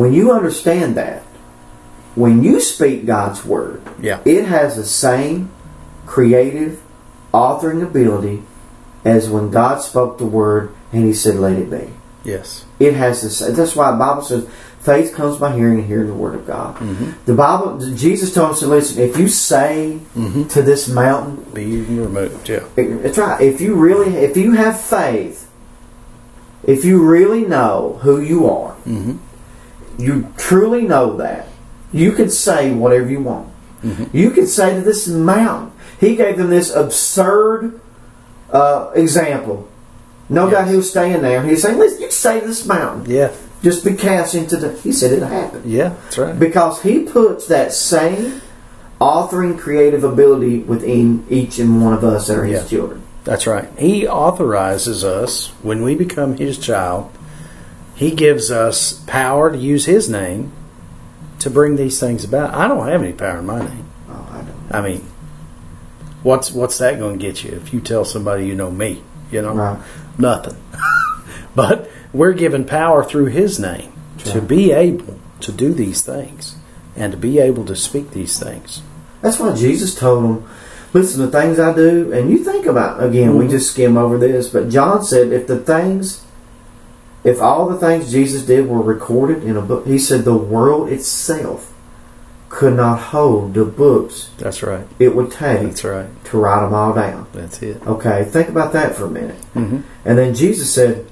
When 0.00 0.12
you 0.14 0.32
understand 0.32 0.96
that, 0.96 1.22
when 2.14 2.42
you 2.42 2.60
speak 2.60 3.04
God's 3.04 3.44
word, 3.44 3.82
Yeah. 4.00 4.20
it 4.24 4.46
has 4.46 4.76
the 4.76 4.84
same 4.86 5.50
creative, 6.06 6.80
authoring 7.32 7.82
ability 7.82 8.42
as 9.04 9.28
when 9.28 9.50
God 9.50 9.82
spoke 9.82 10.18
the 10.18 10.26
word 10.26 10.74
and 10.92 11.04
He 11.04 11.12
said, 11.12 11.36
"Let 11.36 11.58
it 11.58 11.70
be." 11.70 11.90
Yes. 12.24 12.64
It 12.78 12.94
has 12.94 13.22
this. 13.22 13.38
That's 13.40 13.76
why 13.76 13.90
the 13.90 13.96
Bible 13.96 14.22
says 14.22 14.48
faith 14.80 15.14
comes 15.14 15.38
by 15.38 15.54
hearing 15.54 15.78
and 15.78 15.86
hearing 15.86 16.08
the 16.08 16.14
word 16.14 16.34
of 16.34 16.46
God. 16.46 16.76
Mm-hmm. 16.76 17.24
The 17.24 17.34
Bible, 17.34 17.94
Jesus 17.94 18.34
told 18.34 18.52
us 18.52 18.60
to 18.60 18.66
listen. 18.66 19.02
If 19.02 19.16
you 19.16 19.28
say 19.28 20.00
mm-hmm. 20.14 20.48
to 20.48 20.62
this 20.62 20.88
mountain, 20.88 21.44
Be 21.52 21.80
removed. 21.80 22.48
Yeah. 22.48 22.66
it's 22.76 23.18
right. 23.18 23.40
If 23.40 23.60
you 23.60 23.74
really, 23.74 24.16
if 24.16 24.36
you 24.36 24.52
have 24.52 24.80
faith, 24.80 25.50
if 26.64 26.84
you 26.84 27.02
really 27.04 27.44
know 27.44 27.98
who 28.02 28.20
you 28.20 28.48
are, 28.48 28.74
mm-hmm. 28.86 29.16
you 29.98 30.32
truly 30.36 30.82
know 30.82 31.16
that, 31.16 31.48
you 31.92 32.12
can 32.12 32.30
say 32.30 32.72
whatever 32.72 33.10
you 33.10 33.20
want. 33.20 33.52
You 34.12 34.30
can 34.30 34.46
say 34.46 34.74
to 34.76 34.80
this 34.80 35.08
mountain. 35.08 35.72
He 35.98 36.14
gave 36.14 36.36
them 36.36 36.50
this 36.50 36.72
absurd 36.72 37.80
uh, 38.52 38.92
example. 38.94 39.68
No 40.32 40.50
doubt 40.50 40.68
he 40.68 40.76
was 40.76 40.90
staying 40.90 41.22
there. 41.22 41.42
He's 41.42 41.62
saying, 41.62 41.78
"Listen, 41.78 42.02
you 42.02 42.10
say 42.10 42.40
this 42.40 42.64
mountain, 42.66 43.10
Yeah. 43.10 43.30
just 43.62 43.84
be 43.84 43.92
cast 43.94 44.34
into 44.34 44.56
the." 44.56 44.72
He 44.72 44.92
said 44.92 45.12
it 45.12 45.22
happened 45.22 45.64
Yeah. 45.66 45.92
That's 46.04 46.18
right. 46.18 46.38
because 46.38 46.82
he 46.82 47.00
puts 47.00 47.46
that 47.48 47.72
same 47.72 48.40
authoring 49.00 49.58
creative 49.58 50.04
ability 50.04 50.60
within 50.60 51.24
each 51.28 51.58
and 51.58 51.82
one 51.84 51.92
of 51.92 52.04
us 52.04 52.28
that 52.28 52.38
are 52.38 52.44
his 52.44 52.62
Yeah. 52.62 52.68
children. 52.68 53.02
That's 53.24 53.46
right. 53.46 53.68
He 53.76 54.06
authorizes 54.06 55.04
us 55.04 55.52
when 55.62 55.82
we 55.82 55.94
become 55.94 56.36
His 56.36 56.58
child. 56.58 57.06
He 57.94 58.10
gives 58.10 58.50
us 58.50 58.94
power 59.06 59.50
to 59.52 59.56
use 59.58 59.84
His 59.84 60.08
name 60.08 60.50
to 61.38 61.48
bring 61.50 61.76
these 61.76 62.00
things 62.00 62.24
about. 62.24 62.52
I 62.54 62.66
don't 62.66 62.86
have 62.88 63.00
any 63.02 63.12
power 63.12 63.38
in 63.38 63.46
my 63.46 63.60
name. 63.60 63.84
Oh, 64.10 64.26
I 64.32 64.36
don't. 64.38 64.50
I 64.72 64.80
mean, 64.88 65.02
what's 66.22 66.50
what's 66.52 66.78
that 66.78 66.98
going 66.98 67.18
to 67.18 67.24
get 67.24 67.44
you 67.44 67.52
if 67.52 67.72
you 67.72 67.80
tell 67.80 68.04
somebody 68.04 68.46
you 68.46 68.54
know 68.54 68.70
me? 68.70 69.02
You 69.30 69.42
know, 69.42 69.54
Right. 69.54 69.78
Nothing. 70.18 70.62
but 71.54 71.90
we're 72.12 72.32
given 72.32 72.64
power 72.64 73.04
through 73.04 73.26
His 73.26 73.58
name 73.58 73.92
to 74.18 74.40
be 74.40 74.72
able 74.72 75.18
to 75.40 75.52
do 75.52 75.72
these 75.72 76.02
things 76.02 76.56
and 76.96 77.12
to 77.12 77.18
be 77.18 77.38
able 77.38 77.64
to 77.66 77.76
speak 77.76 78.10
these 78.10 78.38
things. 78.38 78.82
That's 79.20 79.38
why 79.38 79.54
Jesus 79.54 79.94
told 79.94 80.24
them, 80.24 80.50
listen, 80.92 81.20
the 81.20 81.30
things 81.30 81.58
I 81.58 81.74
do, 81.74 82.12
and 82.12 82.30
you 82.30 82.44
think 82.44 82.66
about, 82.66 83.02
again, 83.02 83.36
we 83.36 83.44
mm-hmm. 83.44 83.52
just 83.52 83.72
skim 83.72 83.96
over 83.96 84.18
this, 84.18 84.48
but 84.48 84.68
John 84.68 85.04
said 85.04 85.32
if 85.32 85.46
the 85.46 85.58
things, 85.58 86.24
if 87.24 87.40
all 87.40 87.68
the 87.68 87.78
things 87.78 88.10
Jesus 88.10 88.44
did 88.44 88.68
were 88.68 88.82
recorded 88.82 89.44
in 89.44 89.56
a 89.56 89.62
book, 89.62 89.86
he 89.86 89.98
said 89.98 90.24
the 90.24 90.36
world 90.36 90.88
itself 90.90 91.71
could 92.52 92.74
not 92.76 92.98
hold 93.00 93.54
the 93.54 93.64
books 93.64 94.28
That's 94.36 94.62
right. 94.62 94.86
it 94.98 95.16
would 95.16 95.30
take 95.32 95.62
That's 95.62 95.84
right. 95.84 96.24
to 96.26 96.36
write 96.38 96.60
them 96.60 96.74
all 96.74 96.92
down. 96.92 97.26
That's 97.32 97.62
it. 97.62 97.80
Okay, 97.86 98.24
think 98.24 98.50
about 98.50 98.74
that 98.74 98.94
for 98.94 99.06
a 99.06 99.10
minute. 99.10 99.42
hmm 99.54 99.80
And 100.04 100.18
then 100.18 100.34
Jesus 100.34 100.72
said, 100.72 101.10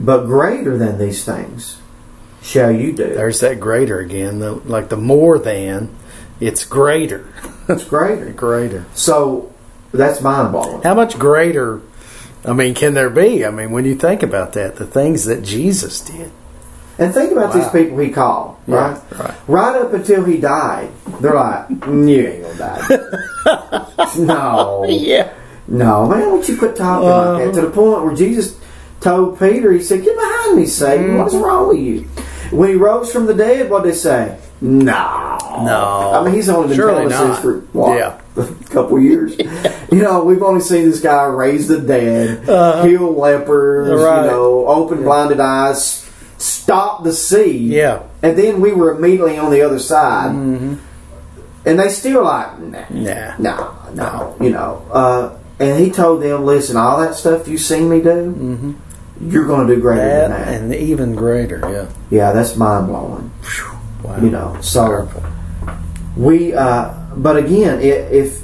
but 0.00 0.24
greater 0.26 0.76
than 0.76 0.98
these 0.98 1.24
things 1.24 1.78
shall 2.42 2.72
you 2.72 2.90
do. 2.92 3.14
There's 3.14 3.38
that 3.40 3.60
greater 3.60 4.00
again. 4.00 4.40
The, 4.40 4.52
like 4.54 4.88
the 4.88 4.96
more 4.96 5.38
than, 5.38 5.94
it's 6.40 6.64
greater. 6.64 7.32
It's 7.68 7.84
greater. 7.84 8.30
greater. 8.46 8.86
So 8.94 9.52
that's 9.92 10.20
mind 10.20 10.50
blowing. 10.50 10.82
How 10.82 10.94
much 10.94 11.16
greater? 11.16 11.80
I 12.44 12.52
mean, 12.54 12.74
can 12.74 12.94
there 12.94 13.08
be? 13.10 13.46
I 13.46 13.50
mean, 13.50 13.70
when 13.70 13.84
you 13.84 13.94
think 13.94 14.24
about 14.24 14.54
that, 14.54 14.74
the 14.76 14.86
things 14.86 15.26
that 15.26 15.44
Jesus 15.44 16.00
did. 16.00 16.32
And 17.02 17.12
think 17.12 17.32
about 17.32 17.48
Wow. 17.54 17.60
these 17.60 17.68
people 17.70 17.98
he 17.98 18.10
called, 18.10 18.54
right? 18.68 18.96
right. 19.18 19.34
Right 19.48 19.76
up 19.82 19.92
until 19.92 20.22
he 20.24 20.36
died, 20.38 20.88
they're 21.20 21.34
like, 21.34 21.64
"You 21.86 22.20
ain't 22.20 22.42
gonna 22.58 22.58
die." 22.58 24.16
no, 24.18 24.84
Yeah. 24.88 25.28
no, 25.68 26.06
man, 26.06 26.20
don't 26.20 26.48
you 26.48 26.56
quit 26.56 26.76
talking 26.76 27.08
Uh-huh. 27.08 27.32
like 27.32 27.44
that? 27.46 27.54
To 27.54 27.66
the 27.66 27.70
point 27.72 28.04
where 28.04 28.14
Jesus 28.14 28.54
told 29.00 29.38
Peter, 29.38 29.72
he 29.72 29.80
said, 29.82 30.04
"Get 30.04 30.14
behind 30.16 30.56
me, 30.56 30.66
Satan! 30.66 31.18
What's 31.18 31.34
Mm-hmm. 31.34 31.44
wrong 31.44 31.68
with 31.68 31.78
you?" 31.78 32.04
When 32.50 32.68
he 32.68 32.76
rose 32.76 33.10
from 33.10 33.26
the 33.26 33.34
dead, 33.34 33.70
what 33.70 33.82
did 33.82 33.92
they 33.92 33.96
say? 33.96 34.36
No, 34.60 35.38
No. 35.64 36.12
I 36.14 36.22
mean, 36.24 36.34
he's 36.34 36.48
only 36.48 36.68
been 36.68 36.76
Surely 36.76 37.08
telling 37.08 37.12
us 37.12 37.36
this 37.36 37.38
for 37.44 37.54
what? 37.72 37.98
Yeah. 37.98 38.12
A 38.36 38.46
couple 38.70 39.00
years. 39.00 39.36
You 39.92 40.00
know, 40.00 40.24
we've 40.24 40.42
only 40.42 40.62
seen 40.62 40.88
this 40.88 41.00
guy 41.00 41.24
raise 41.26 41.68
the 41.68 41.76
dead, 41.78 42.44
heal 42.82 43.12
lepers, 43.12 43.90
Uh-huh. 43.90 44.02
Right. 44.02 44.24
you 44.24 44.30
know, 44.30 44.66
open 44.66 45.02
blinded 45.02 45.38
eyes, 45.38 46.01
stop 46.42 47.04
the 47.04 47.12
sea. 47.12 47.56
Yeah. 47.58 48.02
And 48.22 48.36
then 48.38 48.60
we 48.60 48.72
were 48.72 48.96
immediately 48.96 49.38
on 49.38 49.50
the 49.50 49.62
other 49.62 49.78
side. 49.78 50.32
Mm-hmm. 50.32 50.74
And 51.64 51.78
they 51.78 51.88
still 51.88 52.24
like, 52.24 52.58
nah, 52.58 52.84
Nah. 52.90 53.36
no, 53.38 53.74
no, 53.94 54.36
you 54.40 54.50
know. 54.50 54.84
Uh, 54.90 55.38
and 55.60 55.78
he 55.78 55.90
told 55.90 56.22
them, 56.22 56.44
listen, 56.44 56.76
all 56.76 57.00
that 57.00 57.14
stuff 57.14 57.46
you 57.46 57.56
seen 57.56 57.88
me 57.88 58.00
do, 58.00 58.74
you're 59.20 59.46
going 59.46 59.68
to 59.68 59.74
do 59.76 59.80
greater 59.80 60.02
That 60.02 60.28
than 60.28 60.30
that. 60.30 60.60
and 60.62 60.74
even 60.74 61.14
greater. 61.14 61.60
Yeah. 61.70 61.88
yeah, 62.10 62.32
that's 62.32 62.56
mind 62.56 62.88
blowing. 62.88 63.30
Wow. 64.02 64.16
You 64.20 64.30
know, 64.30 64.58
so 64.60 64.84
Powerful. 64.86 65.22
we, 66.16 66.52
uh, 66.52 66.92
but 67.14 67.36
again, 67.36 67.78
i 67.78 67.82
if 67.82 68.42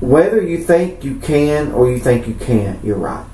whether 0.00 0.40
you 0.40 0.64
think 0.64 1.04
you 1.04 1.16
can 1.16 1.72
or 1.72 1.90
you 1.90 1.98
think 1.98 2.26
you 2.26 2.32
can't, 2.32 2.82
you're 2.82 2.96
right. 2.96 3.26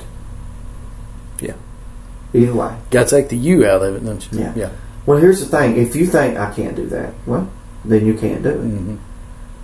Either 2.34 2.54
way. 2.54 2.76
Got 2.90 3.08
to 3.08 3.16
take 3.16 3.28
the 3.28 3.36
you 3.36 3.66
out 3.66 3.82
of 3.82 3.96
it, 3.96 4.04
don't 4.04 4.32
you? 4.32 4.38
Yeah. 4.40 4.52
Yeah. 4.56 4.70
Well, 5.06 5.18
here's 5.18 5.40
the 5.40 5.46
thing: 5.46 5.76
if 5.76 5.94
you 5.94 6.06
think 6.06 6.36
I 6.36 6.52
can't 6.52 6.74
do 6.76 6.86
that, 6.88 7.14
well, 7.26 7.50
then 7.84 8.04
you 8.06 8.14
can't 8.14 8.42
do 8.42 8.50
it. 8.50 8.56
hmm 8.56 8.96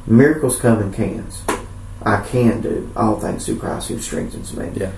Miracles 0.06 0.58
come 0.58 0.82
in 0.82 0.92
cans. 0.92 1.42
I 2.04 2.22
can 2.22 2.60
do 2.60 2.90
all 2.96 3.20
things 3.20 3.46
through 3.46 3.58
Christ 3.58 3.88
who 3.88 3.98
strengthens 4.00 4.56
me. 4.56 4.70
Yeah. 4.74 4.90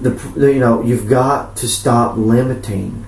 The, 0.00 0.10
the 0.10 0.52
you 0.52 0.60
know 0.60 0.82
you've 0.82 1.08
got 1.08 1.56
to 1.56 1.68
stop 1.68 2.16
limiting. 2.16 3.04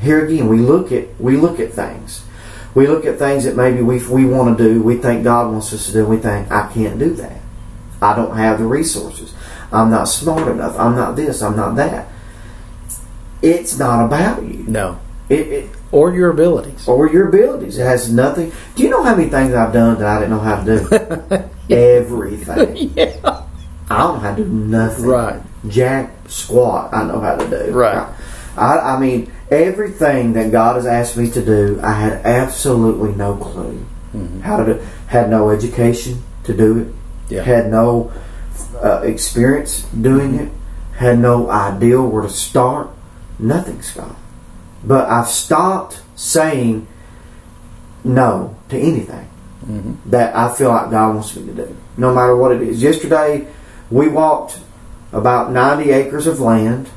Here 0.00 0.24
again, 0.24 0.48
we 0.48 0.58
look 0.58 0.92
at 0.92 1.20
we 1.20 1.36
look 1.36 1.58
at 1.58 1.72
things. 1.72 2.24
We 2.74 2.86
look 2.86 3.04
at 3.04 3.18
things 3.18 3.44
that 3.44 3.56
maybe 3.56 3.82
we 3.82 4.04
we 4.06 4.24
want 4.24 4.56
to 4.56 4.64
do. 4.64 4.82
We 4.82 4.96
think 4.96 5.24
God 5.24 5.50
wants 5.50 5.72
us 5.72 5.86
to 5.86 5.92
do. 5.92 6.06
We 6.06 6.18
think 6.18 6.50
I 6.50 6.70
can't 6.72 6.98
do 6.98 7.10
that. 7.14 7.40
I 8.00 8.14
don't 8.14 8.36
have 8.36 8.58
the 8.58 8.66
resources. 8.66 9.34
I'm 9.72 9.90
not 9.90 10.04
smart 10.04 10.48
enough. 10.48 10.78
I'm 10.78 10.94
not 10.94 11.16
this. 11.16 11.42
I'm 11.42 11.56
not 11.56 11.76
that. 11.76 12.08
It's 13.42 13.78
not 13.78 14.06
about 14.06 14.42
you. 14.44 14.64
No. 14.68 14.98
It, 15.28 15.46
it 15.48 15.70
Or 15.90 16.14
your 16.14 16.30
abilities. 16.30 16.86
or 16.86 17.08
your 17.10 17.28
abilities. 17.28 17.78
It 17.78 17.84
has 17.84 18.12
nothing. 18.12 18.52
Do 18.74 18.82
you 18.82 18.90
know 18.90 19.02
how 19.02 19.14
many 19.16 19.28
things 19.28 19.54
I've 19.54 19.72
done 19.72 19.98
that 19.98 20.06
I 20.06 20.18
didn't 20.20 20.30
know 20.30 20.40
how 20.40 20.62
to 20.62 21.48
do? 21.68 21.74
Everything. 21.74 22.92
yeah. 22.96 23.42
I 23.90 23.98
don't 23.98 24.14
know 24.14 24.20
how 24.20 24.34
to 24.34 24.44
do 24.44 24.48
nothing. 24.48 25.04
Right. 25.04 25.42
Jack 25.68 26.10
squat. 26.28 26.92
I 26.94 27.04
know 27.04 27.20
how 27.20 27.36
to 27.36 27.48
do. 27.48 27.72
Right. 27.72 28.08
I, 28.56 28.78
I 28.78 28.98
mean, 29.00 29.32
everything 29.50 30.34
that 30.34 30.50
God 30.52 30.76
has 30.76 30.86
asked 30.86 31.16
me 31.16 31.30
to 31.30 31.44
do, 31.44 31.80
I 31.82 31.92
had 31.92 32.12
absolutely 32.26 33.12
no 33.14 33.36
clue 33.36 33.84
how 34.42 34.58
to 34.62 34.74
do. 34.74 34.80
Had 35.06 35.30
no 35.30 35.50
education 35.50 36.22
to 36.44 36.54
do 36.54 36.78
it. 36.80 37.34
Yeah. 37.34 37.42
Had 37.44 37.70
no 37.70 38.12
uh, 38.82 39.00
experience 39.02 39.82
doing 39.84 40.34
it. 40.34 40.52
Had 40.96 41.18
no 41.18 41.48
idea 41.50 42.00
where 42.02 42.22
to 42.22 42.28
start. 42.28 42.90
Nothing, 43.38 43.82
Scott. 43.82 44.16
But 44.84 45.08
I've 45.08 45.28
stopped 45.28 46.02
saying 46.16 46.86
no 48.04 48.56
to 48.68 48.78
anything 48.78 49.28
mm-hmm. 49.64 50.10
that 50.10 50.34
I 50.34 50.52
feel 50.54 50.70
like 50.70 50.90
God 50.90 51.14
wants 51.14 51.36
me 51.36 51.46
to 51.46 51.52
do, 51.52 51.76
no 51.96 52.14
matter 52.14 52.36
what 52.36 52.52
it 52.52 52.62
is. 52.62 52.82
Yesterday, 52.82 53.46
we 53.90 54.08
walked 54.08 54.58
about 55.12 55.52
90 55.52 55.90
acres 55.90 56.26
of 56.26 56.40
land 56.40 56.88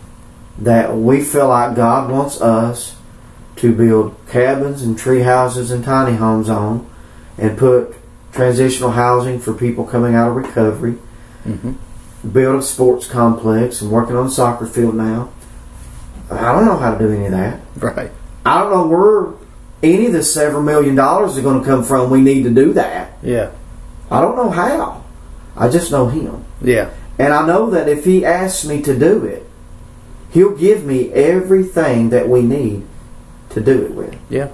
that 0.57 0.95
we 0.95 1.21
feel 1.21 1.49
like 1.49 1.75
God 1.75 2.09
wants 2.09 2.41
us 2.41 2.95
to 3.57 3.73
build 3.73 4.15
cabins 4.29 4.81
and 4.81 4.97
tree 4.97 5.21
houses 5.21 5.71
and 5.71 5.83
tiny 5.83 6.17
homes 6.17 6.49
on 6.49 6.89
and 7.37 7.57
put 7.57 7.95
transitional 8.31 8.91
housing 8.91 9.39
for 9.39 9.53
people 9.53 9.85
coming 9.85 10.15
out 10.15 10.29
of 10.29 10.35
recovery, 10.35 10.97
mm-hmm. 11.45 11.73
build 12.29 12.59
a 12.59 12.61
sports 12.61 13.07
complex 13.07 13.81
and 13.81 13.91
working 13.91 14.15
on 14.15 14.27
a 14.27 14.31
soccer 14.31 14.65
field 14.65 14.95
now. 14.95 15.31
I 16.31 16.51
don't 16.51 16.65
know 16.65 16.77
how 16.77 16.95
to 16.95 16.99
do 16.99 17.11
any 17.11 17.25
of 17.25 17.31
that. 17.31 17.59
Right. 17.77 18.11
I 18.45 18.59
don't 18.59 18.71
know 18.71 18.87
where 18.87 19.33
any 19.83 20.07
of 20.07 20.13
the 20.13 20.23
several 20.23 20.63
million 20.63 20.95
dollars 20.95 21.37
is 21.37 21.43
going 21.43 21.59
to 21.59 21.65
come 21.65 21.83
from. 21.83 22.09
We 22.09 22.21
need 22.21 22.43
to 22.43 22.49
do 22.49 22.73
that. 22.73 23.13
Yeah. 23.21 23.51
I 24.09 24.21
don't 24.21 24.35
know 24.35 24.49
how. 24.49 25.03
I 25.55 25.69
just 25.69 25.91
know 25.91 26.07
Him. 26.07 26.45
Yeah. 26.61 26.91
And 27.17 27.33
I 27.33 27.45
know 27.45 27.69
that 27.71 27.87
if 27.87 28.05
He 28.05 28.25
asks 28.25 28.65
me 28.65 28.81
to 28.83 28.97
do 28.97 29.25
it, 29.25 29.47
He'll 30.31 30.55
give 30.55 30.83
me 30.85 31.11
everything 31.13 32.09
that 32.09 32.27
we 32.27 32.41
need 32.41 32.85
to 33.51 33.61
do 33.61 33.85
it 33.85 33.91
with. 33.91 34.17
Yeah. 34.29 34.49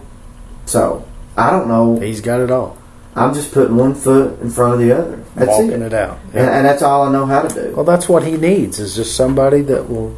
So, 0.65 1.07
I 1.35 1.49
don't 1.49 1.67
know. 1.67 1.99
He's 1.99 2.21
got 2.21 2.39
it 2.39 2.51
all. 2.51 2.77
I'm 3.15 3.33
just 3.33 3.51
putting 3.51 3.75
one 3.75 3.95
foot 3.95 4.39
in 4.41 4.49
front 4.49 4.75
of 4.75 4.79
the 4.79 4.91
other. 4.97 5.17
That's 5.35 5.49
walking 5.49 5.71
it. 5.71 5.81
it, 5.81 5.93
out. 5.93 6.19
And, 6.33 6.47
and 6.47 6.65
that's 6.65 6.81
all 6.81 7.03
I 7.03 7.11
know 7.11 7.25
how 7.25 7.41
to 7.41 7.53
do. 7.53 7.75
Well, 7.75 7.83
that's 7.83 8.07
what 8.07 8.23
he 8.23 8.37
needs 8.37 8.79
is 8.79 8.95
just 8.95 9.15
somebody 9.15 9.61
that 9.63 9.89
will 9.89 10.15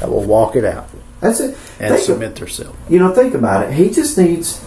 that 0.00 0.10
will 0.10 0.24
walk 0.24 0.56
it 0.56 0.64
out 0.64 0.88
That's 1.20 1.40
it. 1.40 1.56
and 1.78 1.94
Think, 1.94 2.00
submit 2.04 2.36
themselves. 2.36 2.76
you 2.88 2.98
know, 2.98 3.14
think 3.14 3.34
about 3.34 3.66
it. 3.66 3.74
He 3.74 3.90
just 3.90 4.16
needs, 4.18 4.64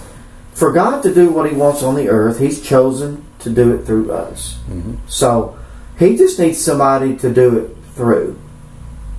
for 0.53 0.71
God 0.71 1.01
to 1.03 1.13
do 1.13 1.29
what 1.31 1.49
He 1.49 1.55
wants 1.55 1.83
on 1.83 1.95
the 1.95 2.09
earth, 2.09 2.39
He's 2.39 2.61
chosen 2.61 3.25
to 3.39 3.49
do 3.49 3.73
it 3.73 3.85
through 3.85 4.11
us. 4.11 4.57
Mhm. 4.71 4.97
So, 5.07 5.55
He 5.99 6.15
just 6.17 6.39
needs 6.39 6.57
somebody 6.59 7.15
to 7.17 7.31
do 7.33 7.57
it 7.57 7.75
through. 7.95 8.35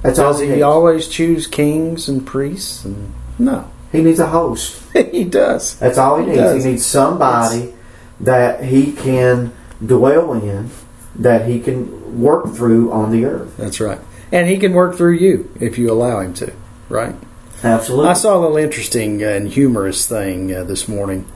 That's 0.02 0.18
all 0.18 0.32
Does 0.32 0.40
he 0.40 0.46
he 0.46 0.52
needs. 0.54 0.62
always 0.64 1.08
choose 1.08 1.46
kings 1.46 2.08
and 2.08 2.26
priests? 2.26 2.84
And 2.84 3.12
no, 3.38 3.64
he 3.92 4.02
needs 4.02 4.18
a 4.20 4.26
host. 4.26 4.82
he 4.92 5.24
does. 5.24 5.76
That's 5.76 5.96
all 5.98 6.16
he 6.18 6.24
He 6.24 6.30
needs. 6.30 6.40
does. 6.42 6.64
He 6.64 6.70
needs 6.72 6.84
somebody 6.86 7.72
that 8.20 8.64
he 8.64 8.92
can 8.92 9.52
dwell 9.84 10.32
in, 10.34 10.70
that 11.16 11.46
he 11.48 11.58
can 11.60 12.20
work 12.20 12.52
through 12.54 12.90
on 12.92 13.10
the 13.12 13.24
earth. 13.24 13.56
That's 13.56 13.80
right. 13.80 13.98
And 14.32 14.48
he 14.48 14.56
can 14.56 14.72
work 14.72 14.96
through 14.96 15.14
you 15.14 15.52
if 15.60 15.78
you 15.78 15.90
allow 15.90 16.20
him 16.20 16.34
to. 16.34 16.52
Right. 16.88 17.14
Absolutely. 17.62 18.08
I 18.08 18.12
saw 18.12 18.38
a 18.38 18.40
little 18.40 18.56
interesting 18.56 19.22
and 19.22 19.48
humorous 19.48 20.06
thing 20.06 20.54
uh, 20.54 20.64
this 20.64 20.86
morning 20.86 21.26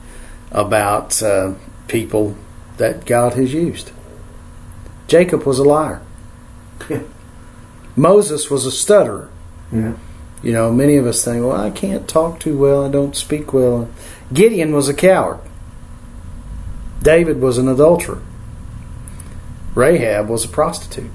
about 0.51 1.23
uh, 1.23 1.55
people 1.87 2.37
that 2.77 3.07
God 3.07 3.35
has 3.35 3.53
used. 3.53 3.93
Jacob 5.07 5.45
was 5.45 5.59
a 5.59 5.65
liar. 5.65 6.03
Yeah. 6.89 7.03
Moses 7.97 8.51
was 8.51 8.65
a 8.65 8.71
stutterer. 8.71 9.31
Yeah. 9.73 9.95
You 10.43 10.53
know, 10.53 10.71
many 10.71 10.97
of 10.97 11.07
us 11.07 11.25
think, 11.25 11.45
well, 11.45 11.61
I 11.61 11.71
can't 11.71 12.07
talk 12.09 12.39
too 12.39 12.57
well, 12.57 12.85
I 12.87 12.91
don't 12.91 13.17
speak 13.17 13.53
well. 13.53 13.89
Gideon 14.33 14.73
was 14.73 14.89
a 14.89 14.95
coward. 14.95 15.41
David 17.03 17.41
was 17.41 17.59
an 17.59 17.69
adulterer. 17.69 18.23
Rahab 19.75 20.29
was 20.29 20.45
a 20.45 20.49
prostitute. 20.49 21.11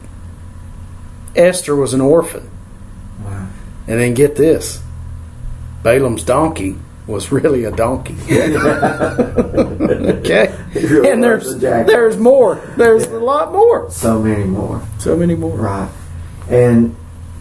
Esther 1.35 1.75
was 1.75 1.93
an 1.93 2.01
orphan. 2.01 2.49
Wow. 3.23 3.47
And 3.87 3.99
then 3.99 4.13
get 4.13 4.35
this 4.35 4.83
Balaam's 5.83 6.23
donkey 6.23 6.77
was 7.05 7.31
really 7.31 7.65
a 7.65 7.71
donkey. 7.71 8.15
okay? 8.31 10.55
Really 10.73 11.09
And 11.09 11.23
there's, 11.23 11.59
there's 11.59 12.17
more. 12.17 12.55
There's 12.77 13.03
a 13.03 13.19
lot 13.19 13.51
more. 13.51 13.91
So 13.91 14.21
many 14.21 14.45
more. 14.45 14.81
So 14.99 15.17
many 15.17 15.35
more. 15.35 15.57
Right. 15.57 15.91
And, 16.49 16.95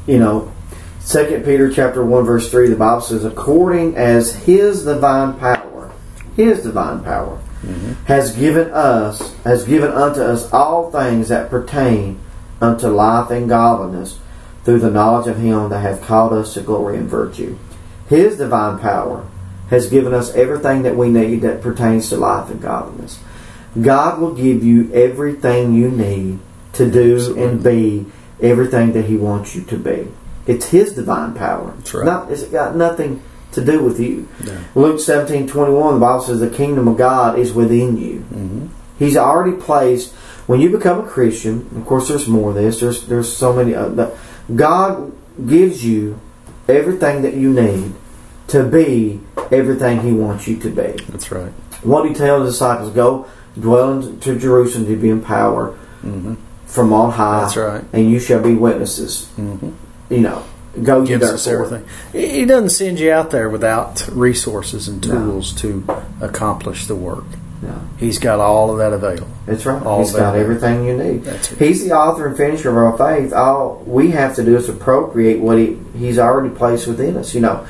you 0.06 0.18
know, 0.18 0.52
Second 0.98 1.44
Peter 1.44 1.70
chapter 1.70 2.04
1 2.04 2.24
verse 2.24 2.50
3, 2.50 2.68
the 2.68 2.76
Bible 2.76 3.00
says, 3.00 3.24
according 3.24 3.96
as 3.96 4.34
his 4.44 4.84
divine 4.84 5.38
power, 5.38 5.92
his 6.36 6.62
divine 6.62 7.04
power, 7.04 7.40
mm-hmm. 7.62 7.92
has 8.04 8.36
given 8.36 8.70
us, 8.70 9.34
has 9.42 9.64
given 9.64 9.90
unto 9.90 10.20
us 10.20 10.52
all 10.52 10.90
things 10.90 11.28
that 11.28 11.50
pertain 11.50 12.20
unto 12.62 12.88
life 12.88 13.30
and 13.30 13.48
godliness 13.48 14.18
through 14.64 14.78
the 14.78 14.90
knowledge 14.90 15.26
of 15.26 15.38
him 15.38 15.68
that 15.70 15.80
hath 15.80 16.02
called 16.02 16.32
us 16.32 16.54
to 16.54 16.60
glory 16.60 16.96
and 16.96 17.08
virtue. 17.08 17.58
His 18.08 18.38
divine 18.38 18.78
power 18.78 19.26
has 19.68 19.90
given 19.90 20.14
us 20.14 20.32
everything 20.34 20.82
that 20.82 20.96
we 20.96 21.08
need 21.08 21.40
that 21.42 21.60
pertains 21.62 22.08
to 22.10 22.16
life 22.16 22.50
and 22.50 22.60
godliness. 22.62 23.18
God 23.80 24.20
will 24.20 24.34
give 24.34 24.62
you 24.62 24.92
everything 24.92 25.74
you 25.74 25.90
need 25.90 26.38
to 26.74 26.90
do 26.90 27.36
and 27.38 27.62
be 27.62 28.06
everything 28.40 28.92
that 28.92 29.06
He 29.06 29.16
wants 29.16 29.54
you 29.54 29.62
to 29.64 29.76
be. 29.78 30.08
It's 30.46 30.66
His 30.68 30.92
divine 30.94 31.34
power. 31.34 31.72
That's 31.76 31.94
right. 31.94 32.04
Not, 32.06 32.30
it's 32.30 32.44
got 32.44 32.76
nothing 32.76 33.22
to 33.52 33.64
do 33.64 33.82
with 33.82 33.98
you. 33.98 34.28
Yeah. 34.44 34.62
Luke 34.74 35.00
seventeen 35.00 35.46
twenty 35.48 35.72
one, 35.72 35.94
the 35.94 36.00
Bible 36.00 36.22
says 36.22 36.40
the 36.40 36.50
kingdom 36.50 36.86
of 36.86 36.96
God 36.96 37.38
is 37.38 37.52
within 37.52 37.96
you. 37.96 38.18
hmm 38.20 38.66
He's 38.98 39.16
already 39.16 39.56
placed. 39.56 40.14
When 40.52 40.60
you 40.60 40.68
become 40.68 41.00
a 41.00 41.08
Christian, 41.08 41.66
of 41.74 41.86
course, 41.86 42.08
there's 42.08 42.28
more 42.28 42.50
of 42.50 42.56
this. 42.56 42.78
There's 42.78 43.06
there's 43.06 43.34
so 43.34 43.54
many. 43.54 43.74
Uh, 43.74 44.10
God 44.54 45.10
gives 45.46 45.82
you 45.82 46.20
everything 46.68 47.22
that 47.22 47.32
you 47.32 47.50
need 47.50 47.94
to 48.48 48.62
be 48.62 49.22
everything 49.50 50.00
He 50.00 50.12
wants 50.12 50.46
you 50.46 50.58
to 50.58 50.68
be. 50.68 51.02
That's 51.08 51.32
right. 51.32 51.52
What 51.82 52.06
He 52.06 52.14
tells 52.14 52.42
the 52.44 52.50
disciples: 52.50 52.90
go 52.90 53.26
dwell 53.58 53.98
into 54.02 54.38
Jerusalem 54.38 54.84
to 54.88 54.96
be 54.96 55.08
empowered 55.08 55.72
power 55.72 55.76
hmm 56.02 56.34
from 56.66 56.92
on 56.92 57.12
high. 57.12 57.40
That's 57.40 57.56
right. 57.56 57.84
And 57.94 58.10
you 58.10 58.20
shall 58.20 58.42
be 58.42 58.52
witnesses. 58.52 59.28
hmm 59.36 59.70
You 60.10 60.20
know, 60.20 60.44
go 60.82 61.06
Gives 61.06 61.24
us 61.24 61.46
everything. 61.46 61.86
He 62.12 62.44
doesn't 62.44 62.76
send 62.76 63.00
you 63.00 63.10
out 63.10 63.30
there 63.30 63.48
without 63.48 64.06
resources 64.12 64.86
and 64.86 65.00
No. 65.08 65.14
tools 65.14 65.54
to 65.62 65.82
accomplish 66.20 66.84
the 66.84 66.94
work. 66.94 67.24
No, 67.62 67.80
He's 67.96 68.18
got 68.18 68.40
all 68.40 68.70
of 68.72 68.78
that 68.78 68.92
available. 68.92 69.28
that's 69.46 69.64
right. 69.64 69.80
All 69.84 70.00
He's 70.00 70.12
got 70.12 70.34
everything 70.36 70.84
you 70.84 70.96
need. 70.96 71.24
He's 71.58 71.84
the 71.84 71.92
author 71.92 72.26
and 72.26 72.36
finisher 72.36 72.70
of 72.70 72.76
our 72.76 72.98
faith. 72.98 73.32
All 73.32 73.82
we 73.86 74.10
have 74.10 74.34
to 74.36 74.44
do 74.44 74.56
is 74.56 74.68
appropriate 74.68 75.40
what 75.40 75.58
he, 75.58 75.78
He's 75.96 76.18
already 76.18 76.52
placed 76.54 76.86
within 76.88 77.16
us. 77.16 77.34
You 77.34 77.40
know, 77.42 77.64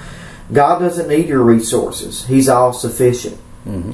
God 0.52 0.78
doesn't 0.78 1.08
need 1.08 1.28
your 1.28 1.42
resources. 1.42 2.26
He's 2.26 2.48
all 2.48 2.72
sufficient. 2.72 3.36
hmm 3.64 3.92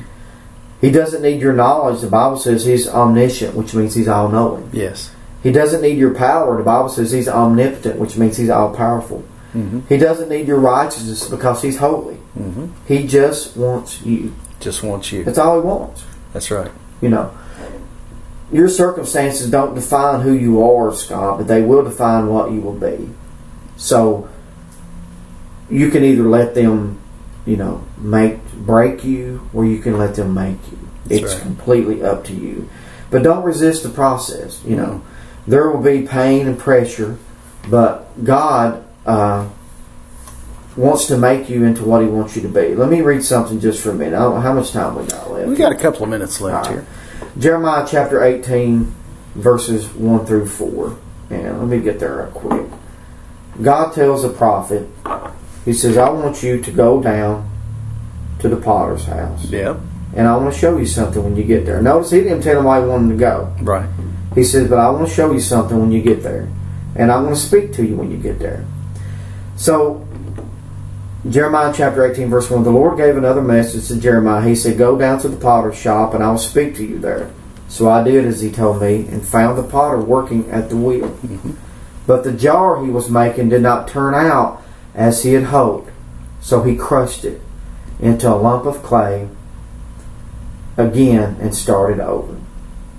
He 0.81 0.93
doesn't 0.93 1.23
need 1.23 1.41
your 1.41 1.53
knowledge. 1.53 2.01
The 2.01 2.07
Bible 2.07 2.39
says 2.39 2.65
He's 2.65 2.89
omniscient, 2.89 3.57
which 3.57 3.75
means 3.75 3.95
He's 3.97 4.07
all 4.09 4.29
knowing. 4.29 4.71
Yes. 4.73 5.11
He 5.43 5.51
doesn't 5.53 5.83
need 5.83 5.99
your 5.99 6.15
power. 6.15 6.57
The 6.57 6.63
Bible 6.63 6.89
says 6.91 7.11
He's 7.11 7.29
omnipotent, 7.29 7.99
which 7.99 8.17
means 8.17 8.37
He's 8.37 8.51
all 8.51 8.73
powerful. 8.73 9.25
hmm 9.53 9.81
He 9.89 9.97
doesn't 9.97 10.29
need 10.29 10.47
your 10.47 10.61
righteousness 10.61 11.29
because 11.29 11.61
He's 11.63 11.79
holy. 11.79 12.15
hmm 12.39 12.67
He 12.87 13.05
just 13.09 13.57
wants 13.57 14.01
you. 14.03 14.33
Just 14.61 14.83
wants 14.83 15.12
you. 15.12 15.25
That's 15.25 15.38
all 15.38 15.61
He 15.61 15.66
wants. 15.66 16.05
That's 16.33 16.51
right. 16.51 16.71
You 17.01 17.09
know, 17.09 17.37
your 18.51 18.68
circumstances 18.68 19.51
don't 19.51 19.75
define 19.75 20.23
who 20.23 20.33
you 20.33 20.62
are, 20.62 20.92
Scott, 20.94 21.38
but 21.38 21.47
they 21.47 21.62
will 21.62 21.85
define 21.85 22.29
what 22.29 22.51
you 22.51 22.61
will 22.61 22.73
be. 22.73 23.11
So 23.77 24.29
you 25.71 25.90
can 25.90 26.05
either 26.05 26.25
let 26.25 26.55
them, 26.55 26.99
you 27.47 27.57
know, 27.57 27.85
make 27.99 28.42
break 28.53 29.05
you, 29.05 29.49
or 29.53 29.64
you 29.64 29.79
can 29.79 29.99
let 29.99 30.14
them 30.16 30.35
make 30.35 30.59
you. 30.71 30.79
That's 31.07 31.23
it's 31.23 31.35
right. 31.35 31.42
completely 31.42 32.03
up 32.03 32.25
to 32.25 32.35
you. 32.35 32.68
But 33.11 33.23
don't 33.23 33.44
resist 33.44 33.83
the 33.83 33.88
process. 33.88 34.62
You 34.64 34.77
know, 34.77 35.03
there 35.47 35.71
will 35.71 35.83
be 35.83 36.07
pain 36.07 36.47
and 36.47 36.59
pressure, 36.59 37.18
but 37.68 38.25
God 38.25 38.85
uh, 39.07 39.49
wants 40.79 41.07
to 41.07 41.19
make 41.19 41.49
you 41.49 41.64
into 41.64 41.85
what 41.85 42.03
He 42.03 42.09
wants 42.09 42.37
you 42.37 42.43
to 42.43 42.49
be. 42.49 42.75
Let 42.75 42.88
me 42.88 43.01
read 43.01 43.25
something 43.25 43.59
just 43.61 43.83
for 43.83 43.91
a 43.91 43.95
minute. 43.95 44.17
I 44.17 44.21
don't 44.21 44.37
know 44.37 44.41
how 44.41 44.55
much 44.55 44.71
time 44.71 44.95
we 44.95 45.07
got 45.07 45.31
left. 45.31 45.49
We 45.49 45.57
got 45.57 45.73
a 45.73 45.77
couple 45.77 46.05
of 46.05 46.09
minutes 46.09 46.41
left 46.41 46.69
All 46.69 46.73
here. 46.73 46.87
Jeremiah 47.38 47.87
chapter 47.88 48.23
18, 48.23 48.95
verses 49.35 49.88
1 49.95 50.27
through 50.27 50.47
4. 50.47 50.99
And 51.31 51.59
let 51.59 51.69
me 51.69 51.81
get 51.81 51.99
there 51.99 52.17
real 52.17 52.27
quick. 52.29 52.67
God 53.61 53.93
tells 53.93 54.23
the 54.23 54.31
prophet, 54.31 54.88
He 55.64 55.73
says, 55.73 55.97
I 55.99 56.09
want 56.11 56.43
you 56.43 56.62
to 56.62 56.71
go 56.71 57.03
down 57.03 57.51
to 58.38 58.49
the 58.49 58.57
potter's 58.57 59.05
house. 59.05 59.51
Yeah. 59.51 59.79
And 60.14 60.27
I 60.27 60.37
want 60.37 60.53
to 60.53 60.59
show 60.59 60.79
you 60.79 60.87
something 60.87 61.23
when 61.23 61.37
you 61.37 61.45
get 61.45 61.67
there. 61.67 61.83
Notice 61.83 62.12
he 62.12 62.21
didn't 62.21 62.43
tell 62.43 62.59
him 62.59 62.64
why 62.64 62.81
he 62.81 62.87
wanted 62.87 63.11
to 63.11 63.19
go. 63.19 63.55
Right. 63.61 63.88
He 64.35 64.45
says, 64.45 64.69
But 64.69 64.79
I 64.79 64.88
want 64.91 65.09
to 65.09 65.14
show 65.14 65.33
you 65.33 65.41
something 65.41 65.79
when 65.79 65.93
you 65.93 66.01
get 66.01 66.23
there. 66.23 66.49
And 66.95 67.12
I 67.12 67.21
want 67.21 67.35
to 67.35 67.41
speak 67.41 67.73
to 67.75 67.85
you 67.85 67.97
when 67.97 68.11
you 68.11 68.17
get 68.17 68.38
there. 68.38 68.64
So, 69.57 70.08
Jeremiah 71.27 71.73
chapter 71.75 72.07
18, 72.07 72.29
verse 72.29 72.49
1 72.49 72.63
The 72.63 72.71
Lord 72.71 72.97
gave 72.97 73.17
another 73.17 73.43
message 73.43 73.89
to 73.89 74.01
Jeremiah. 74.01 74.47
He 74.47 74.55
said, 74.55 74.79
Go 74.79 74.97
down 74.97 75.19
to 75.21 75.29
the 75.29 75.37
potter's 75.37 75.77
shop, 75.77 76.15
and 76.15 76.23
I 76.23 76.31
will 76.31 76.39
speak 76.39 76.77
to 76.77 76.85
you 76.85 76.99
there. 76.99 77.33
So 77.67 77.91
I 77.91 78.05
did 78.05 78.25
as 78.25 78.41
he 78.41 78.51
told 78.53 78.81
me, 78.81 79.07
and 79.09 79.27
found 79.27 79.59
the 79.59 79.65
potter 79.65 79.99
working 80.01 80.49
at 80.51 80.71
the 80.71 80.77
wheel. 80.77 81.09
Mm-hmm. 81.09 81.53
But 82.07 82.25
the 82.25 82.33
jar 82.33 82.83
he 82.85 82.91
was 82.91 83.11
making 83.11 83.49
did 83.49 83.63
not 83.63 83.89
turn 83.89 84.15
out 84.15 84.63
as 84.95 85.25
he 85.25 85.33
had 85.35 85.45
hoped. 85.45 85.91
So 86.41 86.63
he 86.63 86.77
crushed 86.77 87.25
it 87.25 87.43
into 87.99 88.33
a 88.33 88.37
lump 88.37 88.65
of 88.65 88.83
clay 88.83 89.29
again 90.77 91.37
and 91.41 91.55
started 91.55 91.99
over 92.01 92.37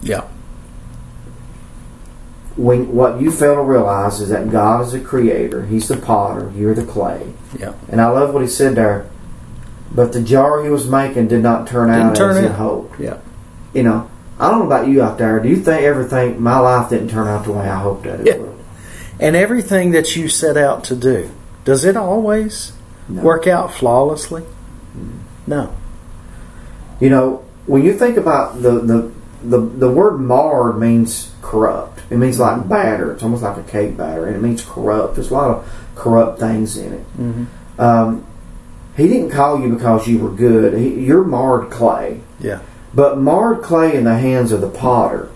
Yeah. 0.02 0.28
When 2.60 2.93
what 2.93 3.22
you 3.22 3.32
fail 3.32 3.56
to 3.56 3.62
realize 3.62 4.19
is 4.19 4.30
that 4.30 4.52
God 4.52 4.82
is 4.86 4.91
the 4.91 5.00
creator, 5.00 5.65
He's 5.65 5.88
the 5.88 5.95
potter, 5.98 6.52
you're 6.56 6.74
the 6.76 6.86
clay. 6.86 7.34
Yeah. 7.58 7.74
And 7.88 8.02
I 8.02 8.10
love 8.10 8.34
what 8.34 8.41
he 8.41 8.50
said 8.50 8.76
there. 8.76 9.10
But 9.91 10.12
the 10.13 10.22
jar 10.22 10.62
he 10.63 10.69
was 10.69 10.88
making 10.88 11.30
did 11.30 11.41
not 11.41 11.67
turn 11.67 11.88
Didn't 11.89 12.08
out 12.08 12.15
turn 12.15 12.38
as 12.38 12.43
he 12.43 12.50
hoped. 12.50 13.00
Yeah. 13.00 13.17
You 13.74 13.84
know, 13.84 14.10
I 14.39 14.50
don't 14.52 14.60
know 14.60 14.65
about 14.65 14.88
you 14.88 15.02
out 15.02 15.17
there. 15.17 15.39
Do 15.39 15.48
you 15.50 15.56
think 15.56 15.84
everything 15.84 16.41
my 16.41 16.60
life 16.60 16.89
didn't 16.89 17.10
turn 17.10 17.28
out 17.28 17.45
the 17.45 17.54
way 17.54 17.67
I 17.67 17.80
hoped 17.80 18.04
that 18.04 18.19
it 18.19 18.28
Yeah. 18.28 18.38
would? 18.38 18.56
And 19.19 19.36
everything 19.36 19.91
that 19.91 20.15
you 20.15 20.28
set 20.30 20.58
out 20.58 20.84
to 20.86 20.95
do, 20.95 21.32
does 21.65 21.86
it 21.86 21.95
always 21.98 22.74
No. 23.08 23.22
work 23.22 23.48
out 23.48 23.74
flawlessly? 23.74 24.41
Mm-hmm. 24.43 25.17
No. 25.48 25.69
You 27.00 27.10
know, 27.10 27.41
when 27.65 27.84
you 27.84 27.93
think 27.93 28.17
about 28.17 28.62
the, 28.62 28.80
the 28.80 29.12
the 29.43 29.60
the 29.60 29.89
word 29.89 30.19
marred 30.19 30.78
means 30.80 31.34
corrupt. 31.41 32.02
It 32.10 32.17
means 32.17 32.39
like 32.39 32.67
batter. 32.67 33.12
It's 33.13 33.23
almost 33.23 33.43
like 33.43 33.58
a 33.58 33.63
cake 33.63 33.95
batter, 33.97 34.25
and 34.28 34.36
it 34.36 34.41
means 34.41 34.63
corrupt. 34.63 35.15
There's 35.15 35.32
a 35.32 35.34
lot 35.34 35.49
of 35.52 35.89
corrupt 35.95 36.39
things 36.39 36.78
in 36.78 36.93
it. 36.93 37.17
Mm-hmm. 37.17 37.82
Um, 37.82 38.25
he 38.97 39.08
didn't 39.08 39.30
call 39.32 39.62
you 39.62 39.69
because 39.73 40.08
you 40.08 40.19
were 40.19 40.32
good. 40.32 40.73
He, 40.78 41.06
you're 41.06 41.23
marred 41.23 41.69
clay, 41.71 42.19
Yeah. 42.39 42.60
but 42.93 43.17
marred 43.17 43.62
clay 43.63 43.95
in 43.95 44.04
the 44.04 44.17
hands 44.17 44.52
of 44.52 44.60
the 44.60 44.69
potter. 44.69 45.30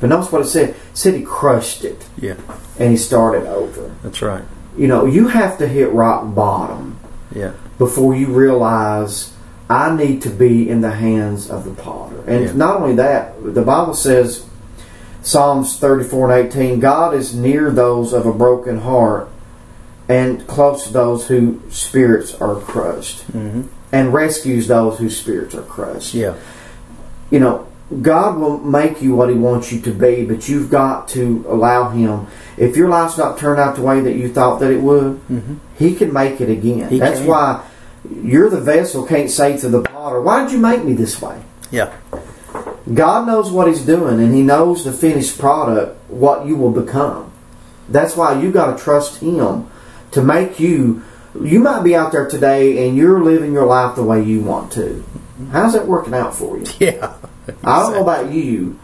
But 0.00 0.08
notice 0.08 0.32
what 0.32 0.42
it 0.42 0.46
said. 0.46 0.70
It 0.70 0.76
said 0.94 1.14
he 1.14 1.22
crushed 1.22 1.84
it 1.84 2.04
Yeah. 2.18 2.34
and 2.78 2.90
he 2.90 2.96
started 2.96 3.46
over. 3.46 3.94
That's 4.02 4.20
right. 4.20 4.42
You 4.76 4.88
know, 4.88 5.06
you 5.06 5.28
have 5.28 5.58
to 5.58 5.68
hit 5.68 5.92
rock 5.92 6.34
bottom 6.34 6.98
Yeah. 7.32 7.52
before 7.78 8.16
you 8.16 8.26
realize 8.26 9.32
I 9.74 9.94
need 9.96 10.22
to 10.22 10.30
be 10.30 10.68
in 10.68 10.80
the 10.82 10.92
hands 10.92 11.50
of 11.50 11.64
the 11.64 11.70
potter. 11.86 12.20
And 12.26 12.44
Yeah. 12.44 12.52
not 12.54 12.80
only 12.80 12.94
that, 12.96 13.34
the 13.58 13.62
Bible 13.62 13.94
says, 13.94 14.44
Psalms 15.22 15.76
34 15.78 16.30
and 16.30 16.46
18, 16.48 16.80
God 16.80 17.14
is 17.14 17.34
near 17.34 17.70
those 17.70 18.12
of 18.12 18.26
a 18.26 18.32
broken 18.32 18.78
heart 18.80 19.28
and 20.08 20.46
close 20.46 20.84
to 20.86 20.92
those 20.92 21.26
whose 21.28 21.56
spirits 21.70 22.34
are 22.40 22.56
crushed, 22.56 23.24
Mm-hmm. 23.32 23.62
and 23.90 24.12
rescues 24.12 24.68
those 24.68 24.98
whose 24.98 25.16
spirits 25.16 25.54
are 25.54 25.62
crushed. 25.62 26.12
Yeah. 26.14 26.34
You 27.30 27.40
know, 27.40 27.66
God 28.02 28.38
will 28.38 28.58
make 28.58 29.00
you 29.02 29.14
what 29.14 29.28
He 29.30 29.34
wants 29.36 29.72
you 29.72 29.80
to 29.80 29.90
be, 29.92 30.24
but 30.24 30.48
you've 30.48 30.70
got 30.70 31.08
to 31.08 31.44
allow 31.48 31.88
Him. 31.90 32.26
If 32.56 32.76
your 32.76 32.88
life's 32.88 33.16
not 33.18 33.38
turned 33.38 33.58
out 33.60 33.76
the 33.76 33.82
way 33.82 34.00
that 34.00 34.14
you 34.16 34.28
thought 34.32 34.60
that 34.60 34.70
it 34.70 34.80
would, 34.82 35.20
Mm-hmm. 35.30 35.54
He 35.78 35.94
can 35.96 36.12
make 36.12 36.40
it 36.40 36.48
again. 36.50 36.88
He 36.90 36.98
That's 37.00 37.18
can. 37.20 37.28
why 37.28 37.62
you're 38.10 38.50
the 38.50 38.60
vessel 38.60 39.06
can't 39.06 39.30
say 39.30 39.56
to 39.58 39.68
the 39.68 39.82
potter, 39.82 40.20
Why 40.20 40.42
did 40.42 40.52
you 40.52 40.58
make 40.58 40.84
me 40.84 40.92
this 40.92 41.20
way? 41.20 41.42
Yeah. 41.70 41.94
God 42.92 43.26
knows 43.26 43.50
what 43.50 43.66
He's 43.66 43.84
doing, 43.84 44.20
and 44.20 44.34
He 44.34 44.42
knows 44.42 44.84
the 44.84 44.92
finished 44.92 45.38
product, 45.38 45.98
what 46.10 46.46
you 46.46 46.56
will 46.56 46.70
become. 46.70 47.32
That's 47.88 48.16
why 48.16 48.40
you 48.40 48.52
got 48.52 48.76
to 48.76 48.82
trust 48.82 49.20
Him 49.20 49.68
to 50.12 50.22
make 50.22 50.60
you. 50.60 51.02
You 51.40 51.58
might 51.58 51.82
be 51.82 51.96
out 51.96 52.12
there 52.12 52.28
today 52.28 52.86
and 52.86 52.96
you're 52.96 53.22
living 53.22 53.52
your 53.52 53.66
life 53.66 53.96
the 53.96 54.04
way 54.04 54.22
you 54.22 54.40
want 54.40 54.70
to. 54.72 55.04
How's 55.50 55.72
that 55.72 55.88
working 55.88 56.14
out 56.14 56.34
for 56.34 56.56
you? 56.58 56.64
Yeah. 56.78 57.14
I 57.62 57.82
don't 57.82 57.92
know 57.92 58.02
about 58.02 58.32
you, 58.32 58.78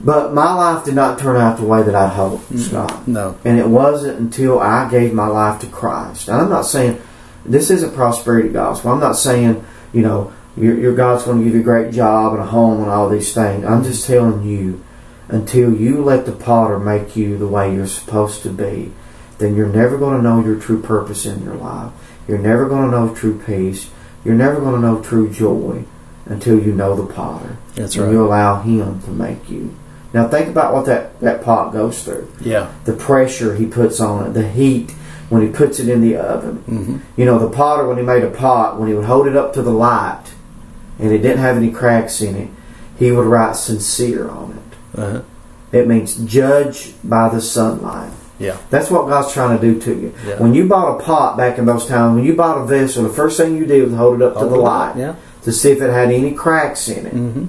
but 0.00 0.34
my 0.34 0.52
life 0.54 0.84
did 0.84 0.94
not 0.94 1.20
turn 1.20 1.36
out 1.36 1.58
the 1.58 1.64
way 1.64 1.84
that 1.84 1.94
I 1.94 2.08
hoped, 2.08 2.58
Scott. 2.58 3.06
No. 3.06 3.38
And 3.44 3.60
it 3.60 3.68
wasn't 3.68 4.18
until 4.18 4.58
I 4.58 4.90
gave 4.90 5.12
my 5.14 5.28
life 5.28 5.60
to 5.60 5.68
Christ. 5.68 6.28
And 6.28 6.40
I'm 6.40 6.50
not 6.50 6.66
saying 6.66 7.00
this 7.44 7.70
isn't 7.70 7.94
prosperity 7.94 8.48
gospel. 8.48 8.92
I'm 8.92 9.00
not 9.00 9.16
saying, 9.16 9.64
you 9.92 10.02
know, 10.02 10.32
your, 10.56 10.78
your 10.78 10.94
God's 10.94 11.24
going 11.24 11.38
to 11.38 11.44
give 11.44 11.54
you 11.54 11.60
a 11.60 11.64
great 11.64 11.92
job 11.92 12.32
and 12.32 12.42
a 12.42 12.46
home 12.46 12.80
and 12.82 12.90
all 12.90 13.08
these 13.08 13.34
things. 13.34 13.64
I'm 13.64 13.82
just 13.84 14.06
telling 14.06 14.44
you, 14.46 14.82
until 15.28 15.72
you 15.74 16.02
let 16.04 16.26
the 16.26 16.32
potter 16.32 16.78
make 16.78 17.16
you 17.16 17.38
the 17.38 17.48
way 17.48 17.74
you're 17.74 17.86
supposed 17.86 18.42
to 18.42 18.50
be, 18.50 18.92
then 19.38 19.56
you're 19.56 19.66
never 19.68 19.98
going 19.98 20.16
to 20.16 20.22
know 20.22 20.44
your 20.44 20.58
true 20.60 20.80
purpose 20.80 21.26
in 21.26 21.42
your 21.42 21.54
life. 21.56 21.92
You're 22.28 22.38
never 22.38 22.68
going 22.68 22.90
to 22.90 22.96
know 22.96 23.14
true 23.14 23.38
peace. 23.44 23.90
You're 24.24 24.34
never 24.34 24.60
going 24.60 24.74
to 24.74 24.80
know 24.80 25.02
true 25.02 25.28
joy 25.30 25.84
until 26.26 26.58
you 26.62 26.72
know 26.72 26.94
the 26.94 27.12
potter. 27.12 27.56
That's 27.74 27.96
and 27.96 28.12
you 28.12 28.24
allow 28.24 28.62
him 28.62 29.02
to 29.02 29.10
make 29.10 29.50
you. 29.50 29.74
Now 30.12 30.28
think 30.28 30.48
about 30.48 30.72
what 30.72 30.86
that, 30.86 31.18
that 31.20 31.42
pot 31.42 31.72
goes 31.72 32.04
through 32.04 32.30
Yeah. 32.40 32.72
the 32.84 32.92
pressure 32.92 33.56
he 33.56 33.66
puts 33.66 34.00
on 34.00 34.26
it, 34.28 34.32
the 34.32 34.48
heat 34.48 34.94
when 35.34 35.42
he 35.42 35.52
puts 35.52 35.80
it 35.80 35.88
in 35.88 36.00
the 36.00 36.16
oven. 36.16 36.58
Mm-hmm. 36.58 37.20
You 37.20 37.24
know, 37.26 37.38
the 37.38 37.54
potter, 37.54 37.86
when 37.86 37.98
he 37.98 38.04
made 38.04 38.22
a 38.22 38.30
pot, 38.30 38.78
when 38.78 38.88
he 38.88 38.94
would 38.94 39.04
hold 39.04 39.26
it 39.26 39.36
up 39.36 39.52
to 39.54 39.62
the 39.62 39.72
light 39.72 40.24
and 40.98 41.12
it 41.12 41.18
didn't 41.18 41.38
have 41.38 41.56
any 41.56 41.70
cracks 41.70 42.22
in 42.22 42.36
it, 42.36 42.50
he 42.98 43.10
would 43.10 43.26
write 43.26 43.56
sincere 43.56 44.30
on 44.30 44.52
it. 44.52 44.98
Uh-huh. 44.98 45.22
It 45.72 45.88
means 45.88 46.24
judge 46.24 46.94
by 47.02 47.28
the 47.28 47.40
sunlight. 47.40 48.12
Yeah. 48.38 48.56
That's 48.70 48.90
what 48.90 49.08
God's 49.08 49.32
trying 49.32 49.58
to 49.58 49.72
do 49.72 49.80
to 49.80 50.00
you. 50.00 50.14
Yeah. 50.24 50.40
When 50.40 50.54
you 50.54 50.68
bought 50.68 51.00
a 51.00 51.04
pot 51.04 51.36
back 51.36 51.58
in 51.58 51.66
those 51.66 51.86
times, 51.86 52.14
when 52.16 52.24
you 52.24 52.34
bought 52.34 52.58
a 52.58 52.64
vessel, 52.64 53.02
the 53.02 53.08
first 53.08 53.36
thing 53.36 53.56
you 53.56 53.66
did 53.66 53.82
was 53.84 53.94
hold 53.94 54.20
it 54.20 54.22
up 54.22 54.34
to 54.34 54.46
the 54.46 54.56
light 54.56 54.96
yeah. 54.96 55.16
to 55.42 55.52
see 55.52 55.70
if 55.72 55.82
it 55.82 55.90
had 55.90 56.10
any 56.10 56.32
cracks 56.32 56.88
in 56.88 57.06
it. 57.06 57.14
Mm-hmm. 57.14 57.46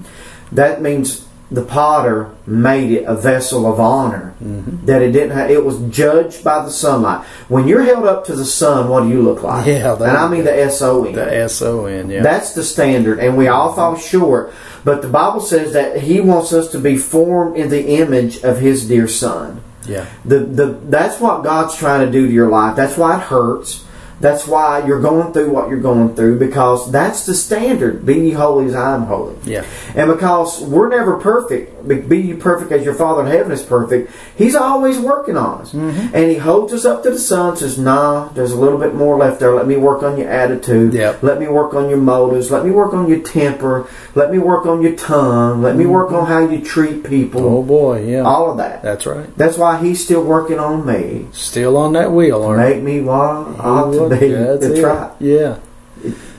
That 0.55 0.81
means 0.81 1.24
the 1.51 1.63
potter 1.63 2.33
made 2.47 2.91
it 2.91 3.03
a 3.03 3.15
vessel 3.15 3.71
of 3.71 3.79
honor. 3.79 4.33
Mm-hmm. 4.43 4.85
That 4.85 5.01
it 5.01 5.11
didn't 5.11 5.31
have, 5.31 5.51
it 5.51 5.63
was 5.63 5.79
judged 5.95 6.43
by 6.43 6.65
the 6.65 6.71
sunlight. 6.71 7.25
When 7.47 7.67
you're 7.67 7.83
held 7.83 8.05
up 8.05 8.25
to 8.25 8.35
the 8.35 8.45
sun, 8.45 8.89
what 8.89 9.03
do 9.03 9.09
you 9.09 9.21
look 9.21 9.43
like? 9.43 9.67
Yeah, 9.67 9.93
and 9.93 10.03
I 10.17 10.27
mean 10.27 10.43
the 10.43 10.59
S 10.59 10.81
O 10.81 11.05
N. 11.05 11.13
The 11.13 11.35
S 11.35 11.61
O 11.61 11.85
N. 11.85 12.09
Yeah. 12.09 12.23
That's 12.23 12.53
the 12.53 12.63
standard, 12.63 13.19
and 13.19 13.37
we 13.37 13.47
all 13.47 13.73
fall 13.73 13.95
short. 13.95 14.53
But 14.83 15.01
the 15.01 15.07
Bible 15.07 15.39
says 15.41 15.73
that 15.73 16.01
He 16.01 16.19
wants 16.19 16.51
us 16.53 16.71
to 16.71 16.79
be 16.79 16.97
formed 16.97 17.57
in 17.57 17.69
the 17.69 17.87
image 17.99 18.43
of 18.43 18.59
His 18.59 18.87
dear 18.87 19.07
Son. 19.07 19.61
yeah. 19.87 20.07
The, 20.25 20.39
the, 20.39 20.65
that's 20.85 21.19
what 21.19 21.43
God's 21.43 21.75
trying 21.75 22.05
to 22.05 22.11
do 22.11 22.27
to 22.27 22.33
your 22.33 22.49
life. 22.49 22.75
That's 22.75 22.97
why 22.97 23.17
it 23.17 23.23
hurts. 23.23 23.85
That's 24.19 24.47
why 24.47 24.85
you're 24.85 25.01
going 25.01 25.33
through 25.33 25.51
what 25.51 25.69
you're 25.69 25.79
going 25.79 26.15
through 26.15 26.39
because 26.39 26.91
that's 26.91 27.25
the 27.25 27.33
standard. 27.33 28.05
Be 28.05 28.15
ye 28.15 28.31
holy 28.31 28.67
as 28.67 28.75
I 28.75 28.95
am 28.95 29.03
holy. 29.03 29.35
Yeah. 29.43 29.65
And 29.93 30.11
because 30.11 30.61
we're 30.61 30.89
never 30.89 31.19
perfect, 31.19 31.87
be- 31.87 32.21
you 32.21 32.37
perfect 32.37 32.71
as 32.71 32.85
your 32.85 32.93
Father 32.93 33.21
in 33.23 33.27
heaven 33.27 33.51
is 33.51 33.63
perfect, 33.63 34.11
He's 34.37 34.55
always 34.55 34.99
working 34.99 35.37
on 35.37 35.61
us. 35.61 35.73
Mm-hmm. 35.73 36.15
And 36.15 36.31
He 36.31 36.37
holds 36.37 36.73
us 36.73 36.85
up 36.85 37.03
to 37.03 37.11
the 37.11 37.19
sun 37.19 37.49
and 37.49 37.57
says, 37.57 37.77
Nah, 37.77 38.29
there's 38.29 38.51
a 38.51 38.59
little 38.59 38.79
bit 38.79 38.95
more 38.95 39.17
left 39.17 39.39
there. 39.39 39.53
Let 39.53 39.67
me 39.67 39.75
work 39.75 40.03
on 40.03 40.17
your 40.17 40.29
attitude. 40.29 40.93
Yep. 40.93 41.21
Let 41.21 41.39
me 41.39 41.47
work 41.47 41.73
on 41.73 41.89
your 41.89 41.99
motives. 41.99 42.51
Let 42.51 42.65
me 42.65 42.71
work 42.71 42.93
on 42.93 43.09
your 43.09 43.21
temper. 43.21 43.87
Let 44.15 44.31
me 44.31 44.39
work 44.39 44.65
on 44.65 44.81
your 44.81 44.95
tongue. 44.95 45.61
Let 45.61 45.75
me 45.75 45.85
work 45.85 46.11
on 46.11 46.25
how 46.27 46.47
you 46.47 46.63
treat 46.63 47.03
people. 47.03 47.41
Mm-hmm. 47.41 47.55
Oh 47.55 47.63
boy. 47.63 48.05
Yeah. 48.05 48.21
All 48.21 48.51
of 48.51 48.57
that. 48.57 48.81
That's 48.81 49.05
right. 49.05 49.35
That's 49.37 49.57
why 49.57 49.83
He's 49.83 50.03
still 50.03 50.23
working 50.23 50.59
on 50.59 50.85
me. 50.85 51.27
Still 51.33 51.75
on 51.77 51.93
that 51.93 52.11
wheel, 52.11 52.41
aren't 52.41 52.59
Make 52.59 52.83
me 52.83 53.01
what 53.01 54.04
I 54.11 54.15
ought 54.15 54.19
to 54.19 54.19
be. 54.19 54.31
That's 54.31 54.67
That's 54.67 55.19
it. 55.21 55.25
Yeah. 55.25 55.59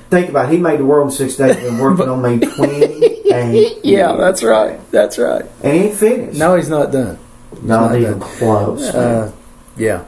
Think 0.08 0.30
about 0.30 0.48
it. 0.50 0.54
He 0.56 0.60
made 0.60 0.78
the 0.78 0.84
world 0.84 1.08
in 1.08 1.12
six 1.12 1.36
days 1.36 1.56
and 1.56 1.80
working 1.80 2.08
on 2.08 2.22
me 2.22 2.38
28 2.38 3.24
Yeah, 3.84 4.10
years. 4.12 4.18
that's 4.18 4.42
right. 4.44 4.90
That's 4.92 5.18
right. 5.18 5.44
And 5.62 5.72
he 5.72 5.78
ain't 5.88 5.96
finished. 5.96 6.38
No, 6.38 6.54
he's 6.56 6.68
not 6.70 6.92
done. 6.92 7.18
Not 7.62 7.90
not 7.90 7.96
even 7.96 8.18
done. 8.18 8.20
close. 8.20 8.82
Uh, 8.82 9.32
yeah, 9.76 10.04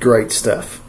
great 0.00 0.32
stuff. 0.32 0.82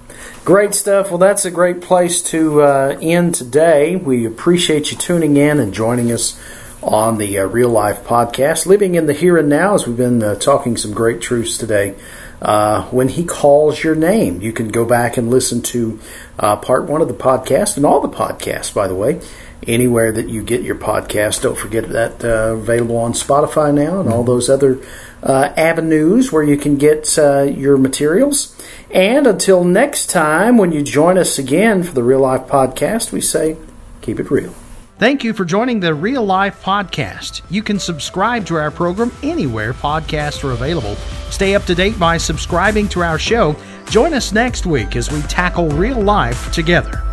Great 0.45 0.73
stuff. 0.73 1.09
Well, 1.09 1.17
that's 1.17 1.45
a 1.45 1.51
great 1.51 1.81
place 1.81 2.21
to 2.23 2.61
uh, 2.61 2.97
end 3.01 3.35
today. 3.35 3.95
We 3.97 4.25
appreciate 4.25 4.89
you 4.91 4.97
tuning 4.97 5.35
in 5.37 5.59
and 5.59 5.73
joining 5.73 6.11
us 6.11 6.39
on 6.81 7.17
the 7.17 7.39
uh, 7.39 7.45
Real 7.45 7.69
Life 7.69 8.03
Podcast, 8.03 8.65
living 8.65 8.95
in 8.95 9.05
the 9.05 9.13
here 9.13 9.37
and 9.37 9.49
now, 9.49 9.75
as 9.75 9.85
we've 9.85 9.97
been 9.97 10.23
uh, 10.23 10.35
talking 10.35 10.77
some 10.77 10.93
great 10.93 11.21
truths 11.21 11.57
today. 11.57 11.95
Uh, 12.41 12.83
when 12.85 13.09
he 13.09 13.25
calls 13.25 13.83
your 13.83 13.95
name, 13.95 14.41
you 14.41 14.53
can 14.53 14.69
go 14.69 14.85
back 14.85 15.17
and 15.17 15.29
listen 15.29 15.61
to 15.61 15.99
uh, 16.37 16.55
part 16.55 16.85
one 16.85 17.01
of 17.01 17.09
the 17.09 17.13
podcast 17.13 17.75
and 17.75 17.85
all 17.85 17.99
the 17.99 18.07
podcasts, 18.07 18.73
by 18.73 18.87
the 18.87 18.95
way, 18.95 19.19
anywhere 19.67 20.11
that 20.13 20.29
you 20.29 20.41
get 20.41 20.61
your 20.61 20.75
podcast. 20.75 21.41
Don't 21.41 21.57
forget 21.57 21.89
that 21.89 22.23
uh, 22.23 22.53
available 22.53 22.97
on 22.97 23.11
Spotify 23.11 23.73
now 23.73 23.99
and 23.99 24.09
all 24.09 24.23
those 24.23 24.49
other 24.49 24.79
uh, 25.21 25.51
avenues 25.57 26.31
where 26.31 26.43
you 26.43 26.55
can 26.55 26.77
get 26.77 27.17
your 27.17 27.77
materials. 27.77 28.55
And 28.89 29.27
until 29.27 29.65
next 29.65 30.09
time, 30.09 30.57
when 30.57 30.71
you 30.71 30.81
join 30.81 31.17
us 31.17 31.37
again 31.37 31.83
for 31.83 31.93
the 31.93 32.03
Real 32.03 32.21
Life 32.21 32.47
Podcast, 32.47 33.11
we 33.11 33.19
say, 33.19 33.57
keep 34.01 34.17
it 34.17 34.31
real. 34.31 34.55
Thank 34.99 35.23
you 35.23 35.31
for 35.31 35.45
joining 35.45 35.79
the 35.79 35.93
Real 35.93 36.25
Life 36.25 36.61
Podcast. 36.61 37.41
You 37.49 37.63
can 37.63 37.79
subscribe 37.79 38.45
to 38.47 38.57
our 38.57 38.69
program 38.69 39.13
anywhere 39.23 39.71
podcasts 39.71 40.43
are 40.43 40.51
available. 40.51 40.95
Stay 41.31 41.55
up 41.55 41.63
to 41.67 41.73
date 41.73 41.97
by 41.97 42.17
subscribing 42.17 42.89
to 42.89 43.01
our 43.01 43.17
show. 43.17 43.55
Join 43.89 44.13
us 44.13 44.33
next 44.33 44.65
week 44.65 44.97
as 44.97 45.09
we 45.09 45.21
tackle 45.21 45.69
real 45.69 46.01
life 46.01 46.51
together. 46.51 47.08